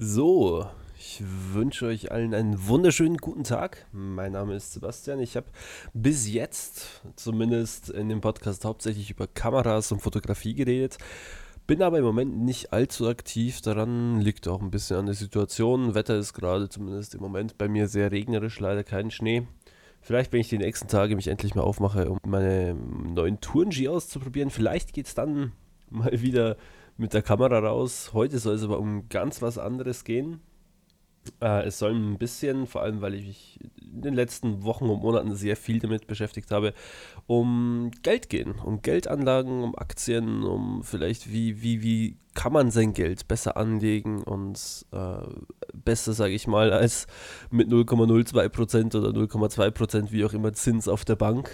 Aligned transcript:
So, 0.00 0.64
ich 0.96 1.24
wünsche 1.52 1.86
euch 1.86 2.12
allen 2.12 2.32
einen 2.32 2.68
wunderschönen 2.68 3.16
guten 3.16 3.42
Tag. 3.42 3.84
Mein 3.90 4.30
Name 4.30 4.54
ist 4.54 4.72
Sebastian. 4.72 5.18
Ich 5.18 5.36
habe 5.36 5.48
bis 5.92 6.32
jetzt 6.32 7.02
zumindest 7.16 7.90
in 7.90 8.08
dem 8.08 8.20
Podcast 8.20 8.64
hauptsächlich 8.64 9.10
über 9.10 9.26
Kameras 9.26 9.90
und 9.90 10.00
Fotografie 10.00 10.54
geredet. 10.54 10.98
Bin 11.66 11.82
aber 11.82 11.98
im 11.98 12.04
Moment 12.04 12.38
nicht 12.38 12.72
allzu 12.72 13.08
aktiv 13.08 13.60
daran, 13.60 14.20
liegt 14.20 14.46
auch 14.46 14.62
ein 14.62 14.70
bisschen 14.70 14.98
an 14.98 15.06
der 15.06 15.16
Situation. 15.16 15.96
Wetter 15.96 16.16
ist 16.16 16.32
gerade 16.32 16.68
zumindest 16.68 17.16
im 17.16 17.20
Moment 17.20 17.58
bei 17.58 17.66
mir 17.66 17.88
sehr 17.88 18.12
regnerisch, 18.12 18.60
leider 18.60 18.84
kein 18.84 19.10
Schnee. 19.10 19.48
Vielleicht, 20.00 20.32
wenn 20.32 20.42
ich 20.42 20.48
die 20.48 20.58
nächsten 20.58 20.86
Tage 20.86 21.16
mich 21.16 21.26
endlich 21.26 21.56
mal 21.56 21.62
aufmache, 21.62 22.08
um 22.08 22.20
meine 22.24 22.76
neuen 22.76 23.40
Touren-G 23.40 23.88
auszuprobieren, 23.88 24.50
vielleicht 24.50 24.92
geht 24.92 25.06
es 25.08 25.16
dann 25.16 25.50
mal 25.90 26.22
wieder 26.22 26.56
mit 26.98 27.14
der 27.14 27.22
Kamera 27.22 27.60
raus. 27.60 28.10
Heute 28.12 28.38
soll 28.38 28.56
es 28.56 28.64
aber 28.64 28.78
um 28.78 29.08
ganz 29.08 29.40
was 29.40 29.56
anderes 29.56 30.04
gehen. 30.04 30.40
Äh, 31.40 31.66
es 31.66 31.78
soll 31.78 31.94
ein 31.94 32.18
bisschen, 32.18 32.66
vor 32.66 32.82
allem 32.82 33.00
weil 33.00 33.14
ich 33.14 33.26
mich 33.26 33.60
in 33.80 34.02
den 34.02 34.14
letzten 34.14 34.64
Wochen 34.64 34.86
und 34.86 35.02
Monaten 35.02 35.34
sehr 35.34 35.56
viel 35.56 35.78
damit 35.78 36.06
beschäftigt 36.06 36.50
habe, 36.50 36.74
um 37.26 37.90
Geld 38.02 38.28
gehen, 38.28 38.54
um 38.64 38.82
Geldanlagen, 38.82 39.62
um 39.62 39.76
Aktien, 39.76 40.42
um 40.42 40.82
vielleicht 40.82 41.30
wie, 41.32 41.62
wie, 41.62 41.82
wie 41.82 42.16
kann 42.34 42.52
man 42.52 42.70
sein 42.70 42.92
Geld 42.92 43.28
besser 43.28 43.56
anlegen 43.56 44.22
und 44.22 44.86
äh, 44.92 45.26
besser, 45.74 46.12
sage 46.12 46.34
ich 46.34 46.46
mal, 46.46 46.72
als 46.72 47.06
mit 47.50 47.68
0,02% 47.68 48.96
oder 48.96 49.10
0,2%, 49.10 50.10
wie 50.10 50.24
auch 50.24 50.32
immer, 50.32 50.52
Zins 50.52 50.88
auf 50.88 51.04
der 51.04 51.16
Bank. 51.16 51.50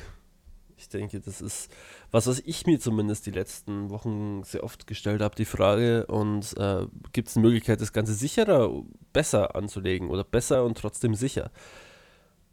Ich 0.84 0.88
denke, 0.90 1.20
das 1.20 1.40
ist 1.40 1.70
was, 2.10 2.26
was 2.26 2.40
ich 2.40 2.66
mir 2.66 2.78
zumindest 2.78 3.24
die 3.24 3.30
letzten 3.30 3.88
Wochen 3.88 4.42
sehr 4.44 4.62
oft 4.62 4.86
gestellt 4.86 5.22
habe, 5.22 5.34
die 5.34 5.46
Frage, 5.46 6.06
und 6.06 6.54
äh, 6.58 6.86
gibt 7.12 7.28
es 7.28 7.36
eine 7.36 7.46
Möglichkeit, 7.46 7.80
das 7.80 7.94
Ganze 7.94 8.12
sicherer, 8.12 8.70
besser 9.12 9.56
anzulegen 9.56 10.10
oder 10.10 10.24
besser 10.24 10.64
und 10.64 10.76
trotzdem 10.76 11.14
sicher? 11.14 11.50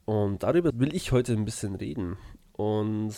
Und 0.05 0.43
darüber 0.43 0.71
will 0.73 0.95
ich 0.95 1.11
heute 1.11 1.33
ein 1.33 1.45
bisschen 1.45 1.75
reden. 1.75 2.17
Und 2.53 3.13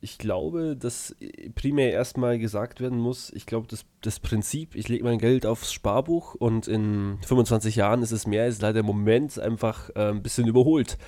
ich 0.00 0.18
glaube, 0.18 0.76
dass 0.76 1.14
primär 1.54 1.92
erstmal 1.92 2.40
gesagt 2.40 2.80
werden 2.80 2.98
muss, 2.98 3.30
ich 3.30 3.46
glaube, 3.46 3.68
das, 3.68 3.84
das 4.00 4.18
Prinzip, 4.18 4.74
ich 4.74 4.88
lege 4.88 5.04
mein 5.04 5.18
Geld 5.18 5.46
aufs 5.46 5.72
Sparbuch 5.72 6.34
und 6.34 6.66
in 6.66 7.18
25 7.24 7.76
Jahren 7.76 8.02
ist 8.02 8.10
es 8.10 8.26
mehr, 8.26 8.48
ist 8.48 8.62
leider 8.62 8.80
im 8.80 8.86
Moment 8.86 9.38
einfach 9.38 9.90
äh, 9.94 10.10
ein 10.10 10.22
bisschen 10.22 10.48
überholt. 10.48 10.98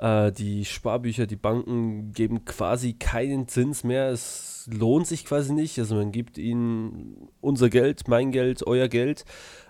Äh, 0.00 0.32
die 0.32 0.64
Sparbücher, 0.64 1.26
die 1.26 1.36
Banken 1.36 2.12
geben 2.12 2.46
quasi 2.46 2.94
keinen 2.94 3.48
Zins 3.48 3.84
mehr. 3.84 4.08
Es 4.08 4.66
lohnt 4.72 5.06
sich 5.06 5.26
quasi 5.26 5.52
nicht. 5.52 5.78
Also 5.78 5.94
man 5.94 6.10
gibt 6.10 6.38
ihnen 6.38 7.28
unser 7.42 7.68
Geld, 7.68 8.08
mein 8.08 8.32
Geld, 8.32 8.66
euer 8.66 8.88
Geld 8.88 9.26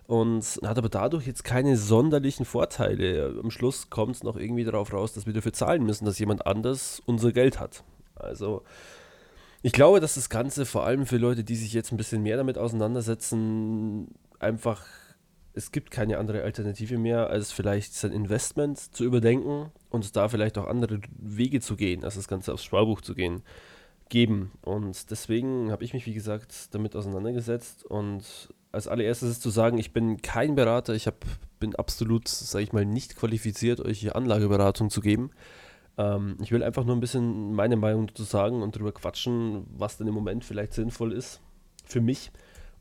und 0.06 0.60
hat 0.64 0.78
aber 0.78 0.88
dadurch 0.88 1.26
jetzt 1.26 1.42
keine 1.42 1.76
sonderlichen 1.76 2.44
Vorteile. 2.44 3.38
Am 3.42 3.50
Schluss 3.50 3.90
kommt 3.90 4.16
es 4.16 4.22
noch 4.22 4.36
irgendwie 4.36 4.64
darauf 4.64 4.92
raus, 4.92 5.12
dass 5.14 5.26
wir 5.26 5.32
dafür 5.32 5.52
zahlen 5.52 5.84
müssen, 5.84 6.04
dass 6.04 6.18
jemand 6.20 6.46
anders 6.46 7.02
unser 7.06 7.32
Geld 7.32 7.58
hat. 7.58 7.82
Also 8.14 8.62
ich 9.62 9.72
glaube, 9.72 9.98
dass 9.98 10.14
das 10.14 10.30
Ganze 10.30 10.64
vor 10.64 10.84
allem 10.84 11.06
für 11.06 11.16
Leute, 11.16 11.42
die 11.42 11.56
sich 11.56 11.72
jetzt 11.72 11.92
ein 11.92 11.96
bisschen 11.96 12.22
mehr 12.22 12.36
damit 12.36 12.56
auseinandersetzen, 12.56 14.14
einfach 14.38 14.84
es 15.52 15.72
gibt 15.72 15.90
keine 15.90 16.18
andere 16.18 16.42
Alternative 16.42 16.98
mehr, 16.98 17.28
als 17.28 17.52
vielleicht 17.52 17.94
sein 17.94 18.12
Investment 18.12 18.78
zu 18.78 19.04
überdenken 19.04 19.70
und 19.90 20.14
da 20.16 20.28
vielleicht 20.28 20.58
auch 20.58 20.66
andere 20.66 21.00
Wege 21.18 21.60
zu 21.60 21.76
gehen, 21.76 22.04
als 22.04 22.14
das 22.14 22.28
Ganze 22.28 22.52
aufs 22.52 22.64
Sparbuch 22.64 23.00
zu 23.00 23.14
gehen, 23.14 23.42
geben. 24.08 24.52
Und 24.62 25.10
deswegen 25.10 25.70
habe 25.70 25.84
ich 25.84 25.92
mich, 25.92 26.06
wie 26.06 26.14
gesagt, 26.14 26.74
damit 26.74 26.94
auseinandergesetzt 26.94 27.84
und 27.84 28.52
als 28.72 28.86
allererstes 28.86 29.30
ist 29.30 29.42
zu 29.42 29.50
sagen, 29.50 29.78
ich 29.78 29.92
bin 29.92 30.22
kein 30.22 30.54
Berater, 30.54 30.94
ich 30.94 31.08
hab, 31.08 31.24
bin 31.58 31.74
absolut, 31.74 32.28
sage 32.28 32.62
ich 32.62 32.72
mal, 32.72 32.84
nicht 32.84 33.16
qualifiziert, 33.16 33.80
euch 33.80 33.98
hier 33.98 34.14
Anlageberatung 34.14 34.90
zu 34.90 35.00
geben. 35.00 35.30
Ähm, 35.98 36.36
ich 36.40 36.52
will 36.52 36.62
einfach 36.62 36.84
nur 36.84 36.94
ein 36.94 37.00
bisschen 37.00 37.52
meine 37.52 37.76
Meinung 37.76 38.06
dazu 38.06 38.22
sagen 38.22 38.62
und 38.62 38.76
darüber 38.76 38.92
quatschen, 38.92 39.66
was 39.76 39.96
denn 39.96 40.06
im 40.06 40.14
Moment 40.14 40.44
vielleicht 40.44 40.74
sinnvoll 40.74 41.12
ist 41.12 41.40
für 41.84 42.00
mich 42.00 42.30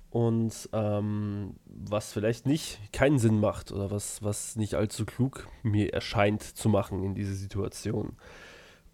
und 0.09 0.69
ähm, 0.73 1.55
was 1.65 2.13
vielleicht 2.13 2.45
nicht 2.45 2.79
keinen 2.91 3.19
Sinn 3.19 3.39
macht 3.39 3.71
oder 3.71 3.91
was, 3.91 4.23
was 4.23 4.55
nicht 4.55 4.73
allzu 4.75 5.05
klug 5.05 5.47
mir 5.61 5.93
erscheint 5.93 6.41
zu 6.43 6.69
machen 6.69 7.03
in 7.03 7.13
dieser 7.13 7.35
Situation. 7.35 8.13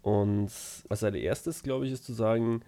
Und 0.02 0.52
als 0.88 1.02
allererstes, 1.04 1.62
glaube 1.62 1.86
ich, 1.86 1.92
ist 1.92 2.04
zu 2.04 2.12
sagen, 2.12 2.60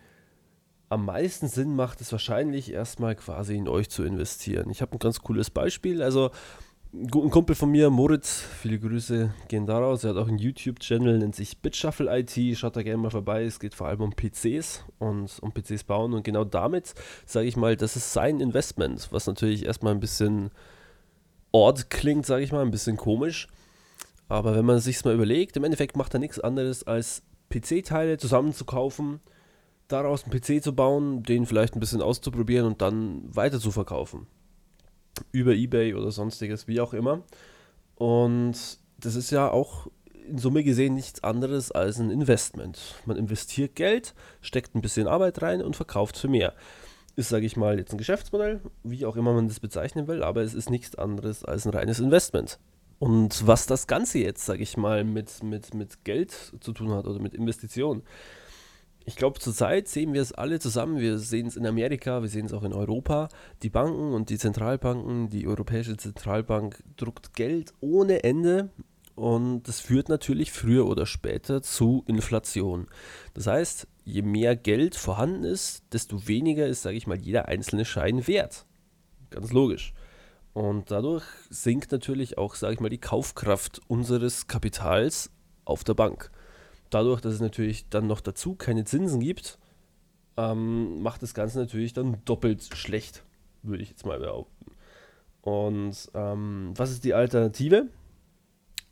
am 0.88 1.04
meisten 1.04 1.48
Sinn 1.48 1.76
macht 1.76 2.00
es 2.00 2.10
wahrscheinlich 2.10 2.72
erstmal 2.72 3.14
quasi 3.14 3.56
in 3.56 3.68
euch 3.68 3.90
zu 3.90 4.02
investieren. 4.02 4.70
Ich 4.70 4.80
habe 4.80 4.96
ein 4.96 4.98
ganz 4.98 5.20
cooles 5.20 5.50
Beispiel. 5.50 6.02
Also 6.02 6.30
ein 6.94 7.30
Kumpel 7.30 7.54
von 7.54 7.70
mir, 7.70 7.90
Moritz, 7.90 8.40
viele 8.40 8.78
Grüße 8.78 9.34
gehen 9.48 9.66
daraus. 9.66 10.04
Er 10.04 10.10
hat 10.10 10.16
auch 10.16 10.28
einen 10.28 10.38
YouTube-Channel, 10.38 11.18
nennt 11.18 11.36
sich 11.36 11.58
BitShuffle 11.58 12.18
IT. 12.18 12.56
Schaut 12.56 12.76
da 12.76 12.82
gerne 12.82 13.02
mal 13.02 13.10
vorbei. 13.10 13.44
Es 13.44 13.60
geht 13.60 13.74
vor 13.74 13.88
allem 13.88 14.00
um 14.00 14.12
PCs 14.12 14.84
und 14.98 15.38
um 15.40 15.52
PCs 15.52 15.84
bauen. 15.84 16.14
Und 16.14 16.24
genau 16.24 16.44
damit 16.44 16.94
sage 17.26 17.46
ich 17.46 17.58
mal, 17.58 17.76
das 17.76 17.96
ist 17.96 18.14
sein 18.14 18.40
Investment, 18.40 19.08
was 19.10 19.26
natürlich 19.26 19.66
erstmal 19.66 19.92
ein 19.92 20.00
bisschen 20.00 20.50
odd 21.52 21.90
klingt, 21.90 22.24
sage 22.24 22.42
ich 22.42 22.52
mal, 22.52 22.62
ein 22.62 22.70
bisschen 22.70 22.96
komisch. 22.96 23.48
Aber 24.28 24.56
wenn 24.56 24.64
man 24.64 24.78
sich 24.80 25.04
mal 25.04 25.14
überlegt, 25.14 25.58
im 25.58 25.64
Endeffekt 25.64 25.96
macht 25.96 26.14
er 26.14 26.20
nichts 26.20 26.40
anderes 26.40 26.86
als 26.86 27.22
PC-Teile 27.50 28.16
zusammenzukaufen, 28.16 29.20
daraus 29.88 30.24
einen 30.24 30.38
PC 30.38 30.62
zu 30.62 30.74
bauen, 30.74 31.22
den 31.22 31.44
vielleicht 31.44 31.76
ein 31.76 31.80
bisschen 31.80 32.00
auszuprobieren 32.00 32.66
und 32.66 32.80
dann 32.80 33.24
weiter 33.34 33.60
zu 33.60 33.70
verkaufen 33.70 34.26
über 35.32 35.52
eBay 35.52 35.94
oder 35.94 36.10
sonstiges, 36.10 36.68
wie 36.68 36.80
auch 36.80 36.94
immer. 36.94 37.22
Und 37.96 38.56
das 38.98 39.14
ist 39.14 39.30
ja 39.30 39.50
auch 39.50 39.88
in 40.28 40.38
Summe 40.38 40.62
gesehen 40.62 40.94
nichts 40.94 41.24
anderes 41.24 41.72
als 41.72 41.98
ein 41.98 42.10
Investment. 42.10 42.96
Man 43.06 43.16
investiert 43.16 43.74
Geld, 43.74 44.14
steckt 44.40 44.74
ein 44.74 44.82
bisschen 44.82 45.06
Arbeit 45.06 45.40
rein 45.42 45.62
und 45.62 45.76
verkauft 45.76 46.16
für 46.16 46.28
mehr. 46.28 46.54
Ist, 47.16 47.30
sage 47.30 47.46
ich 47.46 47.56
mal, 47.56 47.78
jetzt 47.78 47.92
ein 47.92 47.98
Geschäftsmodell, 47.98 48.60
wie 48.84 49.06
auch 49.06 49.16
immer 49.16 49.32
man 49.32 49.48
das 49.48 49.58
bezeichnen 49.58 50.06
will, 50.06 50.22
aber 50.22 50.42
es 50.42 50.54
ist 50.54 50.70
nichts 50.70 50.94
anderes 50.96 51.44
als 51.44 51.66
ein 51.66 51.72
reines 51.72 51.98
Investment. 51.98 52.58
Und 52.98 53.46
was 53.46 53.66
das 53.66 53.86
Ganze 53.86 54.18
jetzt, 54.18 54.44
sage 54.44 54.62
ich 54.62 54.76
mal, 54.76 55.04
mit, 55.04 55.42
mit, 55.42 55.74
mit 55.74 56.04
Geld 56.04 56.52
zu 56.60 56.72
tun 56.72 56.90
hat 56.92 57.06
oder 57.06 57.20
mit 57.20 57.34
Investitionen, 57.34 58.02
ich 59.04 59.16
glaube, 59.16 59.40
zurzeit 59.40 59.88
sehen 59.88 60.12
wir 60.12 60.20
es 60.20 60.32
alle 60.32 60.60
zusammen. 60.60 60.98
Wir 60.98 61.18
sehen 61.18 61.46
es 61.46 61.56
in 61.56 61.66
Amerika, 61.66 62.20
wir 62.20 62.28
sehen 62.28 62.46
es 62.46 62.52
auch 62.52 62.62
in 62.62 62.72
Europa. 62.72 63.28
Die 63.62 63.70
Banken 63.70 64.12
und 64.12 64.28
die 64.30 64.38
Zentralbanken, 64.38 65.30
die 65.30 65.46
Europäische 65.46 65.96
Zentralbank 65.96 66.82
druckt 66.96 67.34
Geld 67.34 67.72
ohne 67.80 68.22
Ende 68.22 68.70
und 69.18 69.64
das 69.64 69.80
führt 69.80 70.08
natürlich 70.08 70.52
früher 70.52 70.86
oder 70.86 71.04
später 71.04 71.60
zu 71.60 72.04
Inflation. 72.06 72.86
Das 73.34 73.48
heißt, 73.48 73.88
je 74.04 74.22
mehr 74.22 74.54
Geld 74.54 74.94
vorhanden 74.94 75.42
ist, 75.42 75.82
desto 75.92 76.28
weniger 76.28 76.68
ist, 76.68 76.82
sage 76.82 76.96
ich 76.96 77.08
mal, 77.08 77.18
jeder 77.18 77.48
einzelne 77.48 77.84
Schein 77.84 78.28
wert. 78.28 78.64
Ganz 79.30 79.52
logisch. 79.52 79.92
Und 80.52 80.92
dadurch 80.92 81.24
sinkt 81.50 81.90
natürlich 81.90 82.38
auch, 82.38 82.54
sage 82.54 82.74
ich 82.74 82.80
mal, 82.80 82.90
die 82.90 83.00
Kaufkraft 83.00 83.80
unseres 83.88 84.46
Kapitals 84.46 85.30
auf 85.64 85.82
der 85.82 85.94
Bank 85.94 86.30
dadurch, 86.90 87.20
dass 87.20 87.34
es 87.34 87.40
natürlich 87.40 87.88
dann 87.88 88.06
noch 88.06 88.20
dazu 88.20 88.54
keine 88.54 88.84
Zinsen 88.84 89.20
gibt, 89.20 89.58
ähm, 90.36 91.02
macht 91.02 91.22
das 91.22 91.34
Ganze 91.34 91.58
natürlich 91.58 91.92
dann 91.92 92.18
doppelt 92.24 92.74
schlecht, 92.74 93.24
würde 93.62 93.82
ich 93.82 93.90
jetzt 93.90 94.06
mal 94.06 94.20
behaupten. 94.20 94.72
Und 95.42 95.96
ähm, 96.14 96.72
was 96.76 96.90
ist 96.90 97.04
die 97.04 97.14
Alternative? 97.14 97.88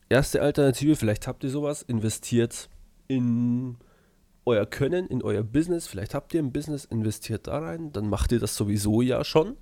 Erste 0.08 0.40
Alternative, 0.40 0.96
vielleicht 0.96 1.26
habt 1.26 1.44
ihr 1.44 1.50
sowas, 1.50 1.82
investiert 1.82 2.68
in 3.08 3.76
euer 4.44 4.66
Können, 4.66 5.06
in 5.06 5.22
euer 5.22 5.42
Business. 5.42 5.86
Vielleicht 5.86 6.14
habt 6.14 6.32
ihr 6.32 6.40
ein 6.40 6.52
Business, 6.52 6.84
investiert 6.84 7.48
da 7.48 7.58
rein, 7.58 7.92
dann 7.92 8.08
macht 8.08 8.32
ihr 8.32 8.40
das 8.40 8.56
sowieso 8.56 9.02
ja 9.02 9.24
schon. 9.24 9.56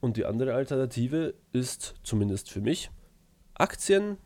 Und 0.00 0.16
die 0.16 0.26
andere 0.26 0.54
Alternative 0.54 1.34
ist, 1.52 1.94
zumindest 2.02 2.50
für 2.50 2.60
mich, 2.60 2.90
Aktien. 3.54 4.18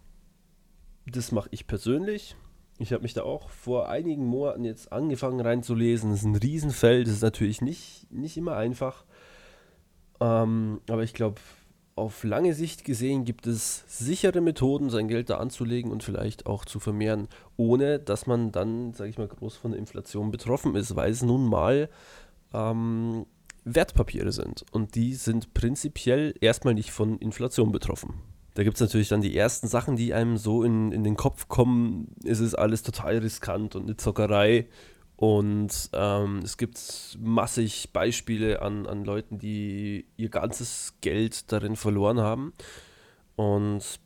Das 1.07 1.33
mache 1.33 1.49
ich 1.53 1.67
persönlich. 1.67 2.37
Ich 2.79 2.93
habe 2.93 3.03
mich 3.03 3.15
da 3.15 3.23
auch 3.23 3.51
vor 3.51 3.89
einigen 3.89 4.25
Monaten 4.25 4.65
jetzt 4.65 4.93
angefangen 4.93 5.41
reinzulesen. 5.41 6.11
Das 6.11 6.21
ist 6.21 6.27
ein 6.27 6.37
Riesenfeld, 6.37 7.07
das 7.07 7.15
ist 7.15 7.23
natürlich 7.23 7.61
nicht, 7.61 8.07
nicht 8.11 8.37
immer 8.37 8.57
einfach. 8.57 9.05
Ähm, 10.21 10.81
aber 10.89 11.03
ich 11.03 11.13
glaube, 11.13 11.41
auf 11.97 12.23
lange 12.23 12.55
Sicht 12.55 12.85
gesehen 12.85 13.25
gibt 13.25 13.49
es 13.49 13.85
sichere 13.89 14.41
Methoden, 14.41 14.89
sein 14.89 15.09
Geld 15.09 15.31
da 15.31 15.39
anzulegen 15.39 15.91
und 15.91 16.05
vielleicht 16.05 16.47
auch 16.47 16.65
zu 16.65 16.79
vermehren, 16.79 17.27
ohne 17.57 17.99
dass 17.99 18.27
man 18.29 18.53
dann, 18.53 18.93
sage 18.93 19.11
ich 19.11 19.19
mal, 19.19 19.27
groß 19.27 19.57
von 19.57 19.73
der 19.73 19.81
Inflation 19.81 20.31
betroffen 20.31 20.77
ist, 20.77 20.95
weil 20.95 21.11
es 21.11 21.23
nun 21.23 21.49
mal 21.49 21.89
ähm, 22.55 23.27
Wertpapiere 23.65 24.31
sind. 24.31 24.65
Und 24.71 24.95
die 24.95 25.15
sind 25.15 25.53
prinzipiell 25.53 26.35
erstmal 26.41 26.75
nicht 26.75 26.93
von 26.93 27.19
Inflation 27.19 27.73
betroffen. 27.73 28.15
Da 28.59 28.65
gibt 28.65 28.75
es 28.75 28.81
natürlich 28.81 29.07
dann 29.07 29.21
die 29.21 29.37
ersten 29.37 29.69
Sachen, 29.69 29.95
die 29.95 30.13
einem 30.13 30.37
so 30.37 30.65
in, 30.65 30.91
in 30.91 31.05
den 31.05 31.15
Kopf 31.15 31.47
kommen. 31.47 32.09
Es 32.25 32.41
ist 32.41 32.57
alles 32.57 32.83
total 32.83 33.19
riskant 33.19 33.77
und 33.77 33.85
eine 33.85 33.97
Zockerei. 33.97 34.67
Und 35.15 35.91
ähm, 35.93 36.41
es 36.43 36.57
gibt 36.57 37.17
massig 37.21 37.93
Beispiele 37.93 38.61
an, 38.61 38.89
an 38.89 39.05
Leuten, 39.05 39.39
die 39.39 40.07
ihr 40.17 40.29
ganzes 40.29 40.95
Geld 41.03 41.53
darin 41.53 41.77
verloren 41.77 42.19
haben. 42.19 42.53
Und 43.37 44.01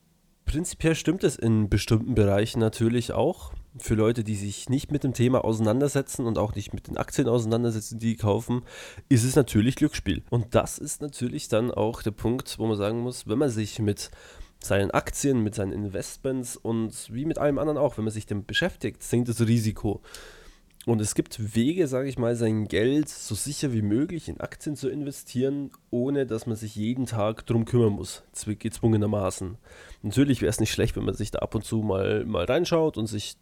prinzipiell 0.44 0.96
stimmt 0.96 1.24
es 1.24 1.36
in 1.36 1.70
bestimmten 1.70 2.14
Bereichen 2.14 2.58
natürlich 2.58 3.12
auch. 3.12 3.54
Für 3.78 3.94
Leute, 3.94 4.22
die 4.22 4.34
sich 4.34 4.68
nicht 4.68 4.92
mit 4.92 5.02
dem 5.02 5.14
Thema 5.14 5.44
auseinandersetzen 5.44 6.26
und 6.26 6.36
auch 6.36 6.54
nicht 6.54 6.74
mit 6.74 6.88
den 6.88 6.98
Aktien 6.98 7.26
auseinandersetzen, 7.26 7.98
die 7.98 8.16
kaufen, 8.16 8.62
ist 9.08 9.24
es 9.24 9.34
natürlich 9.34 9.76
Glücksspiel. 9.76 10.22
Und 10.28 10.54
das 10.54 10.78
ist 10.78 11.00
natürlich 11.00 11.48
dann 11.48 11.70
auch 11.70 12.02
der 12.02 12.10
Punkt, 12.10 12.58
wo 12.58 12.66
man 12.66 12.76
sagen 12.76 13.00
muss, 13.00 13.26
wenn 13.26 13.38
man 13.38 13.48
sich 13.48 13.78
mit 13.78 14.10
seinen 14.58 14.90
Aktien, 14.90 15.42
mit 15.42 15.54
seinen 15.54 15.72
Investments 15.72 16.56
und 16.56 17.12
wie 17.12 17.24
mit 17.24 17.38
allem 17.38 17.58
anderen 17.58 17.78
auch, 17.78 17.96
wenn 17.96 18.04
man 18.04 18.12
sich 18.12 18.26
damit 18.26 18.46
beschäftigt, 18.46 19.02
sinkt 19.02 19.28
das 19.28 19.40
Risiko. 19.40 20.02
Und 20.84 21.00
es 21.00 21.14
gibt 21.14 21.54
Wege, 21.54 21.86
sage 21.86 22.08
ich 22.08 22.18
mal, 22.18 22.34
sein 22.34 22.66
Geld 22.66 23.08
so 23.08 23.36
sicher 23.36 23.72
wie 23.72 23.82
möglich 23.82 24.28
in 24.28 24.40
Aktien 24.40 24.74
zu 24.74 24.88
investieren, 24.88 25.70
ohne 25.90 26.26
dass 26.26 26.46
man 26.46 26.56
sich 26.56 26.74
jeden 26.74 27.06
Tag 27.06 27.46
drum 27.46 27.66
kümmern 27.66 27.92
muss, 27.92 28.24
gezwungenermaßen. 28.44 29.58
Natürlich 30.02 30.40
wäre 30.40 30.50
es 30.50 30.58
nicht 30.58 30.72
schlecht, 30.72 30.96
wenn 30.96 31.04
man 31.04 31.14
sich 31.14 31.30
da 31.30 31.38
ab 31.38 31.54
und 31.54 31.62
zu 31.64 31.82
mal, 31.82 32.24
mal 32.24 32.46
reinschaut 32.46 32.98
und 32.98 33.06
sich 33.06 33.36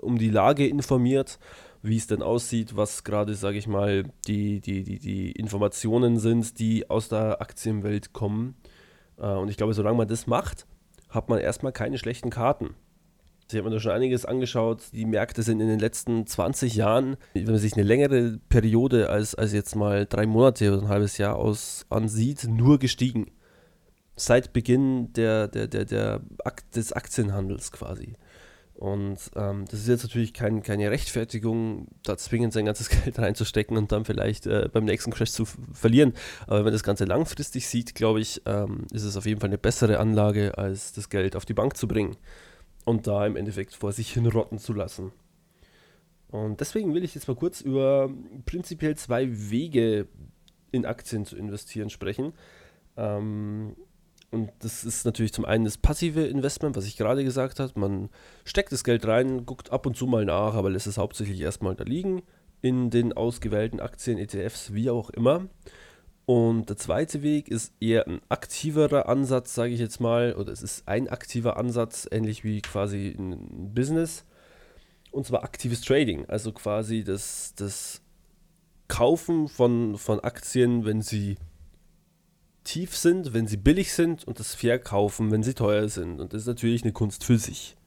um 0.00 0.16
die 0.16 0.30
Lage 0.30 0.66
informiert, 0.66 1.38
wie 1.82 1.98
es 1.98 2.06
denn 2.06 2.22
aussieht, 2.22 2.74
was 2.74 3.04
gerade, 3.04 3.34
sage 3.34 3.58
ich 3.58 3.66
mal, 3.66 4.04
die, 4.26 4.60
die, 4.60 4.82
die, 4.82 4.98
die 4.98 5.32
Informationen 5.32 6.18
sind, 6.18 6.58
die 6.58 6.88
aus 6.88 7.10
der 7.10 7.42
Aktienwelt 7.42 8.14
kommen. 8.14 8.56
Äh, 9.18 9.26
und 9.26 9.48
ich 9.48 9.58
glaube, 9.58 9.74
solange 9.74 9.98
man 9.98 10.08
das 10.08 10.26
macht, 10.26 10.66
hat 11.10 11.28
man 11.28 11.38
erstmal 11.38 11.72
keine 11.72 11.98
schlechten 11.98 12.30
Karten. 12.30 12.74
Ich 13.50 13.56
habe 13.56 13.70
mir 13.70 13.76
da 13.76 13.80
schon 13.80 13.92
einiges 13.92 14.26
angeschaut. 14.26 14.82
Die 14.92 15.06
Märkte 15.06 15.42
sind 15.42 15.60
in 15.60 15.68
den 15.68 15.78
letzten 15.78 16.26
20 16.26 16.74
Jahren, 16.74 17.16
wenn 17.32 17.46
man 17.46 17.56
sich 17.56 17.72
eine 17.72 17.82
längere 17.82 18.38
Periode 18.50 19.08
als, 19.08 19.34
als 19.34 19.54
jetzt 19.54 19.74
mal 19.74 20.04
drei 20.04 20.26
Monate 20.26 20.70
oder 20.70 20.82
ein 20.82 20.88
halbes 20.88 21.16
Jahr 21.16 21.36
aus 21.36 21.86
ansieht, 21.88 22.44
nur 22.44 22.78
gestiegen. 22.78 23.30
Seit 24.16 24.52
Beginn 24.52 25.14
der, 25.14 25.48
der, 25.48 25.66
der, 25.66 25.86
der 25.86 26.20
Akt 26.44 26.76
des 26.76 26.92
Aktienhandels 26.92 27.72
quasi. 27.72 28.16
Und 28.74 29.18
ähm, 29.34 29.64
das 29.70 29.80
ist 29.80 29.88
jetzt 29.88 30.02
natürlich 30.02 30.34
kein, 30.34 30.62
keine 30.62 30.90
Rechtfertigung, 30.90 31.88
da 32.02 32.18
zwingend 32.18 32.52
sein 32.52 32.66
ganzes 32.66 32.90
Geld 33.04 33.18
reinzustecken 33.18 33.78
und 33.78 33.92
dann 33.92 34.04
vielleicht 34.04 34.46
äh, 34.46 34.68
beim 34.70 34.84
nächsten 34.84 35.10
Crash 35.10 35.30
zu 35.30 35.46
verlieren. 35.72 36.12
Aber 36.46 36.58
wenn 36.58 36.64
man 36.64 36.72
das 36.74 36.82
Ganze 36.82 37.06
langfristig 37.06 37.66
sieht, 37.66 37.94
glaube 37.94 38.20
ich, 38.20 38.42
ähm, 38.44 38.86
ist 38.92 39.04
es 39.04 39.16
auf 39.16 39.24
jeden 39.24 39.40
Fall 39.40 39.48
eine 39.48 39.58
bessere 39.58 40.00
Anlage, 40.00 40.58
als 40.58 40.92
das 40.92 41.08
Geld 41.08 41.34
auf 41.34 41.46
die 41.46 41.54
Bank 41.54 41.78
zu 41.78 41.88
bringen 41.88 42.18
und 42.88 43.06
da 43.06 43.26
im 43.26 43.36
Endeffekt 43.36 43.74
vor 43.74 43.92
sich 43.92 44.14
hinrotten 44.14 44.58
zu 44.58 44.72
lassen. 44.72 45.12
Und 46.28 46.60
deswegen 46.60 46.94
will 46.94 47.04
ich 47.04 47.14
jetzt 47.14 47.28
mal 47.28 47.36
kurz 47.36 47.60
über 47.60 48.10
prinzipiell 48.46 48.96
zwei 48.96 49.28
Wege 49.50 50.08
in 50.72 50.86
Aktien 50.86 51.26
zu 51.26 51.36
investieren 51.36 51.90
sprechen. 51.90 52.32
Ähm, 52.96 53.76
und 54.30 54.50
das 54.60 54.84
ist 54.84 55.04
natürlich 55.04 55.34
zum 55.34 55.44
einen 55.44 55.66
das 55.66 55.76
passive 55.76 56.26
Investment, 56.26 56.76
was 56.76 56.86
ich 56.86 56.96
gerade 56.96 57.24
gesagt 57.24 57.60
habe. 57.60 57.78
Man 57.78 58.08
steckt 58.44 58.72
das 58.72 58.84
Geld 58.84 59.06
rein, 59.06 59.44
guckt 59.44 59.70
ab 59.70 59.84
und 59.84 59.94
zu 59.94 60.06
mal 60.06 60.24
nach, 60.24 60.54
aber 60.54 60.70
lässt 60.70 60.86
es 60.86 60.96
hauptsächlich 60.96 61.40
erstmal 61.42 61.74
da 61.74 61.84
liegen 61.84 62.22
in 62.62 62.88
den 62.88 63.12
ausgewählten 63.12 63.80
Aktien, 63.80 64.18
ETFs, 64.18 64.72
wie 64.72 64.88
auch 64.88 65.10
immer. 65.10 65.46
Und 66.28 66.68
der 66.68 66.76
zweite 66.76 67.22
Weg 67.22 67.48
ist 67.48 67.72
eher 67.80 68.06
ein 68.06 68.20
aktiverer 68.28 69.08
Ansatz, 69.08 69.54
sage 69.54 69.72
ich 69.72 69.80
jetzt 69.80 69.98
mal, 69.98 70.34
oder 70.34 70.52
es 70.52 70.60
ist 70.60 70.86
ein 70.86 71.08
aktiver 71.08 71.56
Ansatz, 71.56 72.06
ähnlich 72.10 72.44
wie 72.44 72.60
quasi 72.60 73.16
ein 73.18 73.72
Business. 73.72 74.26
Und 75.10 75.26
zwar 75.26 75.42
aktives 75.42 75.80
Trading, 75.80 76.26
also 76.26 76.52
quasi 76.52 77.02
das, 77.02 77.54
das 77.56 78.02
Kaufen 78.88 79.48
von, 79.48 79.96
von 79.96 80.20
Aktien, 80.20 80.84
wenn 80.84 81.00
sie 81.00 81.38
tief 82.62 82.94
sind, 82.94 83.32
wenn 83.32 83.46
sie 83.46 83.56
billig 83.56 83.94
sind 83.94 84.28
und 84.28 84.38
das 84.38 84.54
Verkaufen, 84.54 85.30
wenn 85.30 85.42
sie 85.42 85.54
teuer 85.54 85.88
sind. 85.88 86.20
Und 86.20 86.34
das 86.34 86.42
ist 86.42 86.46
natürlich 86.46 86.82
eine 86.82 86.92
Kunst 86.92 87.24
für 87.24 87.38
sich. 87.38 87.77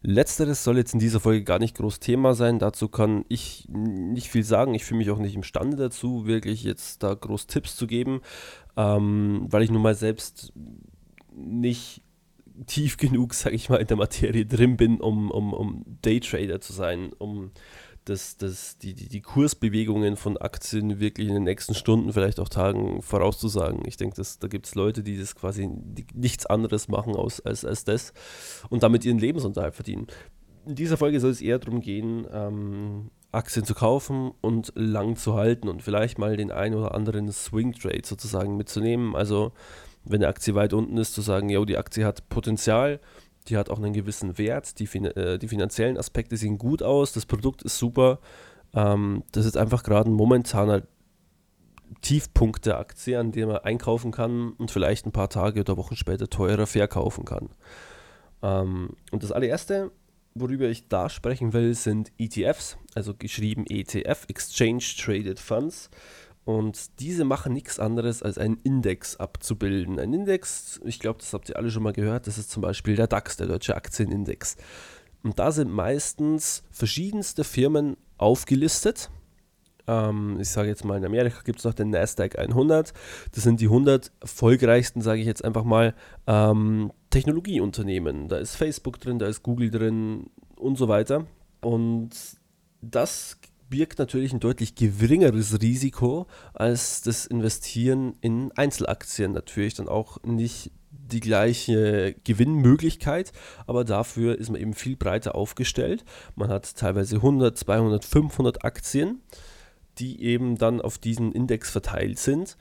Letzteres 0.00 0.62
soll 0.62 0.76
jetzt 0.76 0.94
in 0.94 1.00
dieser 1.00 1.18
Folge 1.18 1.42
gar 1.42 1.58
nicht 1.58 1.76
groß 1.76 1.98
Thema 1.98 2.34
sein. 2.34 2.58
Dazu 2.58 2.88
kann 2.88 3.24
ich 3.28 3.66
nicht 3.68 4.28
viel 4.28 4.44
sagen. 4.44 4.74
Ich 4.74 4.84
fühle 4.84 4.98
mich 4.98 5.10
auch 5.10 5.18
nicht 5.18 5.34
imstande 5.34 5.76
dazu, 5.76 6.26
wirklich 6.26 6.62
jetzt 6.62 7.02
da 7.02 7.14
groß 7.14 7.48
Tipps 7.48 7.74
zu 7.76 7.86
geben, 7.86 8.20
ähm, 8.76 9.46
weil 9.50 9.62
ich 9.62 9.70
nun 9.70 9.82
mal 9.82 9.96
selbst 9.96 10.52
nicht 11.34 12.02
tief 12.66 12.96
genug, 12.98 13.34
sage 13.34 13.56
ich 13.56 13.68
mal, 13.68 13.78
in 13.78 13.88
der 13.88 13.96
Materie 13.96 14.46
drin 14.46 14.76
bin, 14.76 15.00
um, 15.00 15.30
um, 15.32 15.52
um 15.52 15.84
Daytrader 16.02 16.60
zu 16.60 16.72
sein, 16.72 17.12
um 17.18 17.50
das, 18.08 18.36
das, 18.36 18.78
die, 18.78 18.94
die, 18.94 19.08
die 19.08 19.20
Kursbewegungen 19.20 20.16
von 20.16 20.36
Aktien 20.36 21.00
wirklich 21.00 21.28
in 21.28 21.34
den 21.34 21.44
nächsten 21.44 21.74
Stunden, 21.74 22.12
vielleicht 22.12 22.40
auch 22.40 22.48
Tagen 22.48 23.02
vorauszusagen. 23.02 23.82
Ich 23.86 23.96
denke, 23.96 24.20
da 24.40 24.48
gibt 24.48 24.66
es 24.66 24.74
Leute, 24.74 25.02
die 25.02 25.18
das 25.18 25.34
quasi 25.34 25.68
die 25.70 26.06
nichts 26.14 26.46
anderes 26.46 26.88
machen 26.88 27.14
aus, 27.14 27.40
als, 27.40 27.64
als 27.64 27.84
das 27.84 28.12
und 28.70 28.82
damit 28.82 29.04
ihren 29.04 29.18
Lebensunterhalt 29.18 29.74
verdienen. 29.74 30.06
In 30.66 30.74
dieser 30.74 30.96
Folge 30.96 31.20
soll 31.20 31.30
es 31.30 31.40
eher 31.40 31.58
darum 31.58 31.80
gehen, 31.80 32.26
ähm, 32.32 33.10
Aktien 33.32 33.64
zu 33.64 33.74
kaufen 33.74 34.32
und 34.40 34.72
lang 34.74 35.16
zu 35.16 35.34
halten 35.34 35.68
und 35.68 35.82
vielleicht 35.82 36.18
mal 36.18 36.36
den 36.36 36.50
einen 36.50 36.74
oder 36.74 36.94
anderen 36.94 37.30
Swing 37.30 37.72
Trade 37.72 38.02
sozusagen 38.04 38.56
mitzunehmen. 38.56 39.14
Also 39.14 39.52
wenn 40.04 40.22
eine 40.22 40.28
Aktie 40.28 40.54
weit 40.54 40.72
unten 40.72 40.96
ist, 40.96 41.14
zu 41.14 41.20
sagen, 41.20 41.50
jo, 41.50 41.64
die 41.64 41.76
Aktie 41.76 42.04
hat 42.04 42.28
Potenzial, 42.30 43.00
die 43.48 43.56
hat 43.56 43.70
auch 43.70 43.78
einen 43.78 43.92
gewissen 43.92 44.38
Wert, 44.38 44.78
die, 44.78 44.84
äh, 44.84 45.38
die 45.38 45.48
finanziellen 45.48 45.96
Aspekte 45.96 46.36
sehen 46.36 46.58
gut 46.58 46.82
aus, 46.82 47.12
das 47.12 47.26
Produkt 47.26 47.62
ist 47.62 47.78
super. 47.78 48.20
Ähm, 48.74 49.24
das 49.32 49.46
ist 49.46 49.56
einfach 49.56 49.82
gerade 49.82 50.10
ein 50.10 50.14
momentaner 50.14 50.82
Tiefpunkt 52.02 52.66
der 52.66 52.78
Aktie, 52.78 53.18
an 53.18 53.32
dem 53.32 53.48
man 53.48 53.58
einkaufen 53.58 54.12
kann 54.12 54.52
und 54.52 54.70
vielleicht 54.70 55.06
ein 55.06 55.12
paar 55.12 55.30
Tage 55.30 55.60
oder 55.60 55.76
Wochen 55.76 55.96
später 55.96 56.28
teurer 56.28 56.66
verkaufen 56.66 57.24
kann. 57.24 57.48
Ähm, 58.42 58.90
und 59.10 59.22
das 59.22 59.32
allererste, 59.32 59.90
worüber 60.34 60.68
ich 60.68 60.88
da 60.88 61.08
sprechen 61.08 61.52
will, 61.52 61.74
sind 61.74 62.12
ETFs, 62.18 62.76
also 62.94 63.14
geschrieben 63.14 63.64
ETF, 63.66 64.26
Exchange 64.28 64.84
Traded 64.98 65.40
Funds. 65.40 65.90
Und 66.48 66.98
diese 66.98 67.26
machen 67.26 67.52
nichts 67.52 67.78
anderes, 67.78 68.22
als 68.22 68.38
einen 68.38 68.56
Index 68.62 69.16
abzubilden. 69.16 70.00
Ein 70.00 70.14
Index, 70.14 70.80
ich 70.82 70.98
glaube, 70.98 71.18
das 71.18 71.34
habt 71.34 71.50
ihr 71.50 71.58
alle 71.58 71.70
schon 71.70 71.82
mal 71.82 71.92
gehört, 71.92 72.26
das 72.26 72.38
ist 72.38 72.50
zum 72.50 72.62
Beispiel 72.62 72.96
der 72.96 73.06
DAX, 73.06 73.36
der 73.36 73.48
Deutsche 73.48 73.76
Aktienindex. 73.76 74.56
Und 75.22 75.38
da 75.38 75.52
sind 75.52 75.70
meistens 75.70 76.62
verschiedenste 76.70 77.44
Firmen 77.44 77.98
aufgelistet. 78.16 79.10
Ähm, 79.86 80.38
ich 80.40 80.48
sage 80.48 80.70
jetzt 80.70 80.86
mal, 80.86 80.96
in 80.96 81.04
Amerika 81.04 81.42
gibt 81.44 81.58
es 81.58 81.66
noch 81.66 81.74
den 81.74 81.90
NASDAQ 81.90 82.38
100. 82.38 82.94
Das 83.32 83.44
sind 83.44 83.60
die 83.60 83.66
100 83.66 84.10
erfolgreichsten, 84.22 85.02
sage 85.02 85.20
ich 85.20 85.26
jetzt 85.26 85.44
einfach 85.44 85.64
mal, 85.64 85.94
ähm, 86.26 86.92
Technologieunternehmen. 87.10 88.28
Da 88.28 88.38
ist 88.38 88.56
Facebook 88.56 88.98
drin, 89.00 89.18
da 89.18 89.26
ist 89.26 89.42
Google 89.42 89.70
drin 89.70 90.30
und 90.56 90.78
so 90.78 90.88
weiter. 90.88 91.26
Und 91.60 92.08
das 92.80 93.38
birgt 93.68 93.98
natürlich 93.98 94.32
ein 94.32 94.40
deutlich 94.40 94.74
geringeres 94.74 95.60
Risiko 95.60 96.26
als 96.54 97.02
das 97.02 97.26
Investieren 97.26 98.14
in 98.20 98.52
Einzelaktien. 98.52 99.32
Natürlich 99.32 99.74
dann 99.74 99.88
auch 99.88 100.22
nicht 100.22 100.70
die 100.90 101.20
gleiche 101.20 102.14
Gewinnmöglichkeit, 102.24 103.32
aber 103.66 103.84
dafür 103.84 104.38
ist 104.38 104.50
man 104.50 104.60
eben 104.60 104.74
viel 104.74 104.96
breiter 104.96 105.34
aufgestellt. 105.34 106.04
Man 106.34 106.50
hat 106.50 106.76
teilweise 106.76 107.16
100, 107.16 107.56
200, 107.56 108.04
500 108.04 108.64
Aktien, 108.64 109.22
die 109.98 110.22
eben 110.22 110.56
dann 110.56 110.80
auf 110.80 110.98
diesen 110.98 111.32
Index 111.32 111.70
verteilt 111.70 112.18
sind. 112.18 112.56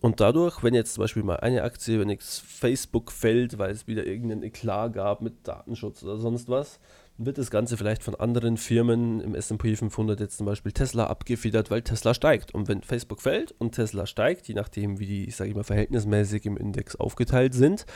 Und 0.00 0.20
dadurch, 0.20 0.64
wenn 0.64 0.74
jetzt 0.74 0.94
zum 0.94 1.02
Beispiel 1.02 1.22
mal 1.22 1.36
eine 1.36 1.62
Aktie, 1.62 2.00
wenn 2.00 2.10
jetzt 2.10 2.40
Facebook 2.40 3.12
fällt, 3.12 3.58
weil 3.58 3.70
es 3.70 3.86
wieder 3.86 4.04
irgendeinen 4.04 4.42
Eklat 4.42 4.94
gab 4.94 5.22
mit 5.22 5.46
Datenschutz 5.46 6.02
oder 6.02 6.18
sonst 6.18 6.48
was, 6.48 6.80
wird 7.18 7.38
das 7.38 7.50
Ganze 7.50 7.76
vielleicht 7.76 8.02
von 8.02 8.14
anderen 8.14 8.56
Firmen 8.56 9.20
im 9.20 9.34
SP 9.36 9.76
500 9.76 10.18
jetzt 10.20 10.38
zum 10.38 10.46
Beispiel 10.46 10.72
Tesla 10.72 11.06
abgefedert, 11.06 11.70
weil 11.70 11.82
Tesla 11.82 12.14
steigt. 12.14 12.54
Und 12.54 12.68
wenn 12.68 12.82
Facebook 12.82 13.20
fällt 13.20 13.52
und 13.52 13.72
Tesla 13.72 14.06
steigt, 14.06 14.48
je 14.48 14.54
nachdem, 14.54 14.98
wie 14.98 15.06
die, 15.06 15.28
ich 15.28 15.36
sage 15.36 15.50
immer, 15.50 15.64
verhältnismäßig 15.64 16.46
im 16.46 16.56
Index 16.56 16.96
aufgeteilt 16.96 17.54
sind, 17.54 17.86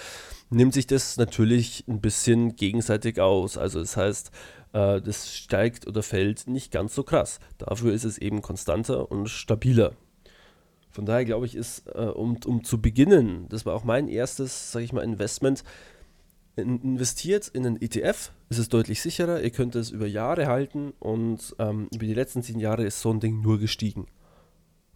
nimmt 0.50 0.74
sich 0.74 0.86
das 0.86 1.16
natürlich 1.16 1.84
ein 1.88 2.00
bisschen 2.00 2.56
gegenseitig 2.56 3.20
aus. 3.20 3.58
Also 3.58 3.80
das 3.80 3.96
heißt, 3.96 4.30
äh, 4.72 5.00
das 5.00 5.34
steigt 5.34 5.86
oder 5.86 6.02
fällt 6.02 6.46
nicht 6.46 6.70
ganz 6.70 6.94
so 6.94 7.02
krass. 7.02 7.40
Dafür 7.58 7.92
ist 7.92 8.04
es 8.04 8.18
eben 8.18 8.42
konstanter 8.42 9.10
und 9.10 9.28
stabiler. 9.28 9.92
Von 10.90 11.04
daher 11.04 11.24
glaube 11.24 11.46
ich, 11.46 11.54
ist, 11.54 11.86
äh, 11.88 12.06
um, 12.06 12.38
um 12.46 12.64
zu 12.64 12.80
beginnen, 12.80 13.46
das 13.48 13.66
war 13.66 13.74
auch 13.74 13.84
mein 13.84 14.08
erstes, 14.08 14.72
sage 14.72 14.84
ich 14.84 14.92
mal, 14.92 15.02
Investment, 15.02 15.62
investiert 16.56 17.48
in 17.48 17.66
einen 17.66 17.80
ETF, 17.80 18.32
ist 18.48 18.58
es 18.58 18.68
deutlich 18.68 19.02
sicherer, 19.02 19.42
ihr 19.42 19.50
könnt 19.50 19.74
es 19.74 19.90
über 19.90 20.06
Jahre 20.06 20.46
halten 20.46 20.92
und 20.98 21.54
ähm, 21.58 21.88
über 21.94 22.06
die 22.06 22.14
letzten 22.14 22.42
zehn 22.42 22.58
Jahre 22.58 22.84
ist 22.84 23.00
so 23.00 23.10
ein 23.10 23.20
Ding 23.20 23.42
nur 23.42 23.58
gestiegen. 23.58 24.06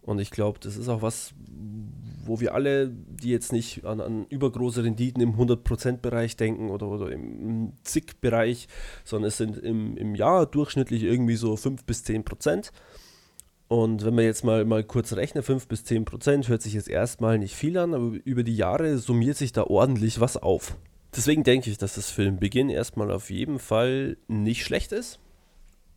Und 0.01 0.19
ich 0.19 0.31
glaube, 0.31 0.59
das 0.59 0.77
ist 0.77 0.89
auch 0.89 1.03
was, 1.03 1.33
wo 2.25 2.39
wir 2.39 2.55
alle, 2.55 2.89
die 2.89 3.29
jetzt 3.29 3.51
nicht 3.51 3.85
an, 3.85 4.01
an 4.01 4.25
übergroße 4.29 4.83
Renditen 4.83 5.21
im 5.21 5.35
100%-Bereich 5.35 6.35
denken 6.37 6.71
oder, 6.71 6.87
oder 6.87 7.11
im 7.11 7.73
Zig-Bereich, 7.83 8.67
sondern 9.03 9.27
es 9.27 9.37
sind 9.37 9.57
im, 9.57 9.95
im 9.97 10.15
Jahr 10.15 10.47
durchschnittlich 10.47 11.03
irgendwie 11.03 11.35
so 11.35 11.55
5 11.55 11.83
bis 11.83 12.03
10%. 12.03 12.71
Und 13.67 14.03
wenn 14.03 14.15
man 14.15 14.25
jetzt 14.25 14.43
mal, 14.43 14.65
mal 14.65 14.83
kurz 14.83 15.13
rechnet, 15.13 15.45
5 15.45 15.67
bis 15.67 15.83
10% 15.83 16.47
hört 16.47 16.63
sich 16.63 16.73
jetzt 16.73 16.89
erstmal 16.89 17.37
nicht 17.37 17.55
viel 17.55 17.77
an, 17.77 17.93
aber 17.93 18.15
über 18.23 18.43
die 18.43 18.55
Jahre 18.55 18.97
summiert 18.97 19.37
sich 19.37 19.53
da 19.53 19.63
ordentlich 19.63 20.19
was 20.19 20.35
auf. 20.35 20.77
Deswegen 21.15 21.43
denke 21.43 21.69
ich, 21.69 21.77
dass 21.77 21.95
das 21.95 22.09
für 22.09 22.23
den 22.23 22.39
Beginn 22.39 22.69
erstmal 22.69 23.11
auf 23.11 23.29
jeden 23.29 23.59
Fall 23.59 24.17
nicht 24.27 24.63
schlecht 24.63 24.91
ist. 24.91 25.19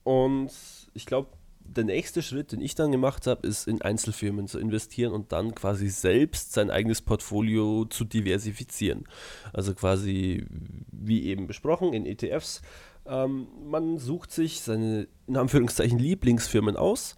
Und 0.02 0.50
ich 0.92 1.06
glaube, 1.06 1.28
der 1.60 1.84
nächste 1.84 2.22
Schritt, 2.22 2.52
den 2.52 2.60
ich 2.60 2.74
dann 2.74 2.92
gemacht 2.92 3.26
habe, 3.26 3.46
ist 3.46 3.66
in 3.66 3.80
Einzelfirmen 3.80 4.46
zu 4.48 4.58
investieren 4.58 5.12
und 5.12 5.32
dann 5.32 5.54
quasi 5.54 5.88
selbst 5.88 6.52
sein 6.52 6.70
eigenes 6.70 7.00
Portfolio 7.00 7.86
zu 7.86 8.04
diversifizieren. 8.04 9.04
Also 9.52 9.74
quasi, 9.74 10.46
wie 10.92 11.24
eben 11.24 11.46
besprochen, 11.46 11.92
in 11.92 12.06
ETFs. 12.06 12.60
Ähm, 13.06 13.48
man 13.64 13.98
sucht 13.98 14.30
sich 14.30 14.60
seine, 14.60 15.08
in 15.26 15.36
Anführungszeichen, 15.36 15.98
Lieblingsfirmen 15.98 16.76
aus. 16.76 17.16